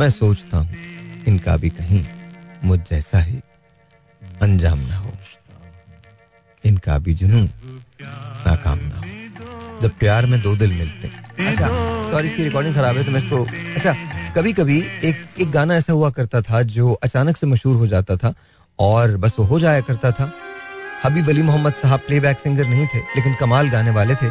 मैं 0.00 0.10
सोचता 0.10 0.58
हूँ, 0.58 0.76
इनका 1.28 1.56
भी 1.56 1.70
कहीं 1.70 2.04
मुझ 2.64 2.78
जैसा 2.80 3.18
ही 3.18 3.40
अंजाम 4.42 4.78
ना 4.78 4.96
हो। 4.96 5.12
इनका 6.64 6.98
भी 6.98 7.14
जुनून 7.14 7.48
नाकाम 8.02 8.78
ना 8.78 8.96
हो। 8.96 9.78
जब 9.82 9.90
प्यार 9.98 10.26
में 10.26 10.40
दो 10.42 10.54
दिल 10.56 10.72
मिलते 10.72 11.08
हैं। 11.08 11.46
अच्छा 11.46 11.68
तो 12.10 12.16
और 12.16 12.24
इसकी 12.24 12.44
रिकॉर्डिंग 12.44 12.74
खराब 12.74 12.96
है 12.96 13.04
तो 13.04 13.10
मैं 13.10 13.20
इसको 13.20 13.44
अच्छा 13.74 13.94
कभी 14.36 14.52
कभी 14.52 14.78
एक 15.04 15.40
एक 15.40 15.50
गाना 15.50 15.76
ऐसा 15.76 15.92
हुआ 15.92 16.10
करता 16.10 16.40
था 16.42 16.62
जो 16.70 16.92
अचानक 16.92 17.36
से 17.36 17.46
मशहूर 17.46 17.76
हो 17.76 17.86
जाता 17.86 18.16
था 18.16 18.32
और 18.78 19.16
बस 19.16 19.36
वो 19.38 19.44
हो 19.44 19.60
जाया 19.60 19.80
करता 19.80 20.10
था। 20.10 20.30
हबीब 21.04 21.28
अली 21.28 21.42
मोहम्मद 21.42 21.72
साहब 21.72 22.00
प्लेबैक 22.00 22.38
सिंगर 22.38 22.66
नहीं 22.66 22.86
थे, 22.86 22.98
लेकिन 22.98 23.34
कमाल 23.34 23.68
गाने 23.70 23.90
वाले 23.90 24.14
थे। 24.14 24.30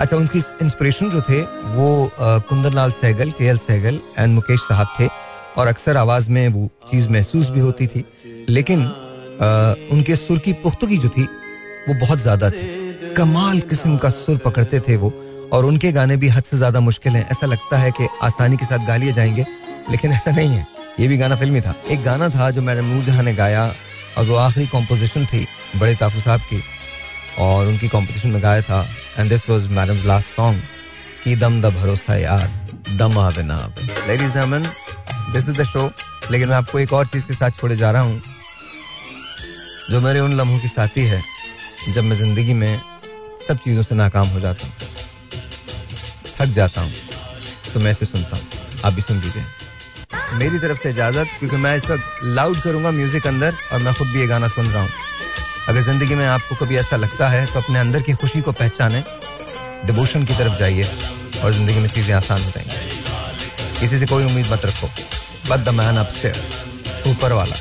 अच्छा 0.00 0.16
उनकी 0.16 0.38
इंस्पिरेशन 0.62 1.10
जो 1.10 1.20
थे, 1.20 1.40
वो 1.40 2.10
कुंदन 2.18 2.74
लाल 2.74 2.90
सहगल, 2.92 3.30
के 3.30 3.44
एल 3.44 3.58
सहगल 3.58 4.00
एंड 4.18 4.34
मुकेश 4.34 4.60
साहब 4.60 4.94
थे। 5.00 5.08
और 5.56 5.66
अक्सर 5.66 5.96
आवाज़ 5.96 6.30
में 6.30 6.48
वो 6.48 6.68
चीज़ 6.90 7.08
महसूस 7.08 7.48
भी 7.48 7.60
होती 7.60 7.86
थी। 7.86 8.04
लेकिन 8.48 8.84
उनके 9.92 10.16
सुर 10.16 10.38
की 10.38 10.52
पुख्तगी 10.52 10.96
जो 10.96 11.08
थी, 11.08 11.22
वो 11.88 11.94
बहुत 11.96 12.18
ज़्यादा 12.18 12.50
थी। 12.50 13.14
कमाल 13.16 13.60
किस्म 13.60 13.96
का 13.96 14.10
सुर 14.10 14.36
पकड़ते 14.38 14.80
थे 14.80 14.96
वो, 14.96 15.12
और 15.52 15.64
उनके 15.64 15.92
गाने 15.92 16.16
भी 16.16 16.28
हद 16.28 16.44
से 16.44 16.56
ज़्यादा 16.56 16.80
मुश्किल 16.80 17.16
हैं। 17.16 17.26
ऐसा 17.28 17.46
लगता 17.46 17.78
है 17.78 17.90
कि 17.90 18.08
आसानी 18.22 18.56
के 18.56 18.64
साथ 18.64 18.86
गा 18.86 18.96
लिए 18.96 19.12
जाएँगे, 19.12 19.44
लेकिन 19.90 20.12
ऐसा 20.12 20.30
नहीं 20.30 20.48
है। 20.48 20.66
ये 21.00 21.08
भी 21.08 21.16
गाना 21.16 21.36
फिल्मी 21.36 21.60
था। 21.60 21.74
एक 21.90 22.02
गाना 22.02 22.28
था 22.28 22.50
जो 22.50 22.62
मैडम 22.62 22.84
नूर 22.84 23.04
जहाँ 23.04 23.22
ने 23.22 23.34
गाया, 23.34 23.64
और 24.18 24.26
वो 24.26 24.36
आखिरी 24.36 24.66
कॉम्पोजिशन 24.66 25.26
थी, 25.26 25.46
बड़े 25.76 25.94
ताफू 25.94 26.20
साहब 26.20 26.40
की, 26.40 26.62
और 27.38 27.66
उनकी 27.66 27.88
कॉम्पोजिशन 27.88 28.28
में 28.28 28.42
गाया 28.42 28.62
था। 28.62 28.86
And 29.18 29.30
this 29.30 29.48
was 29.50 29.66
madam 29.68 30.02
last 30.06 30.28
song 30.28 30.60
की 31.24 31.36
दम 31.36 31.60
द 31.60 31.72
भरोसा 31.74 32.16
यार, 32.16 32.48
दम 32.96 33.18
आवे 33.18 33.42
ना 33.42 33.58
ladies 34.08 34.38
this 35.32 35.48
is 35.48 35.60
the 35.60 35.64
show 35.64 35.90
लेकिन 36.30 36.48
मैं 36.48 36.56
आपको 36.56 36.78
एक 36.78 36.92
और 36.92 37.06
चीज़ 37.06 37.26
के 37.26 37.34
साथ 37.34 37.50
छोड़े 37.50 37.76
जा 37.76 37.90
रहा 37.90 38.02
हूँ। 38.02 38.20
जो 39.90 40.00
मेरे 40.00 40.20
उन 40.20 40.36
लम्हों 40.36 40.58
की 40.60 40.68
साथी 40.68 41.04
है, 41.04 41.22
जब 41.94 42.04
मैं 42.04 42.16
ज़िंदगी 42.16 42.54
में 42.54 42.80
सब 43.48 43.58
चीज़ों 43.58 43.82
से 43.82 43.94
नाकाम 43.94 44.28
हो 44.28 44.40
जाता 44.40 44.66
हूँ, 44.66 44.74
थक 46.38 46.52
जाता 46.54 46.80
हूँ 46.80 46.92
तो 47.72 47.80
मैं 47.80 47.90
इसे 47.90 48.06
सुनता 48.06 48.36
हूँ। 48.36 48.46
आप 48.84 48.92
भी 48.92 49.02
सुन 49.02 49.20
लीजिए। 49.20 49.44
मेरी 50.38 50.58
तरफ़ 50.58 50.78
से 50.82 50.90
इजाज़त, 50.90 51.26
क्योंकि 51.38 51.56
मैं 51.56 51.76
इस 51.76 51.90
वक्त 51.90 52.22
लाउड 52.24 52.60
करूँगा 52.62 52.90
म्यूज़िक 52.90 53.26
अंदर 53.26 53.56
और 53.72 53.80
मैं 53.80 53.94
खुद 53.94 54.08
भी 54.08 54.20
ये 54.20 54.26
गाना 54.26 54.48
सुन 54.48 54.66
रहा 54.66 54.82
हूँ। 54.82 54.90
अगर 55.68 55.80
ज़िंदगी 55.82 56.14
में 56.14 56.26
आपको 56.26 56.54
कभी 56.64 56.76
ऐसा 56.76 56.96
लगता 56.96 57.28
है 57.28 57.44
तो 57.46 57.60
अपने 57.60 57.78
अंदर 57.78 58.02
की 58.02 58.12
खुशी 58.14 58.40
को 58.40 58.52
पहचाने। 58.52 59.02
डिवोशन 59.86 60.24
की 60.24 60.34
तरफ़ 60.34 60.58
जाइए 60.58 60.88
और 61.42 61.52
ज़िंदगी 61.52 61.80
में 61.80 61.88
चीज़ें 61.88 62.14
आसान 62.14 62.42
हो 62.42 62.50
जाएँगी। 62.50 63.80
किसी 63.80 63.98
से 63.98 64.06
कोई 64.06 64.24
उम्मीद 64.24 64.52
मत 64.52 64.64
रखो। 64.66 64.88
बद 65.50 65.64
द 65.64 65.74
मैन 65.74 65.96
अपस्टेयर्स 65.96 67.06
ऊपर 67.06 67.32
वाला। 67.32 67.56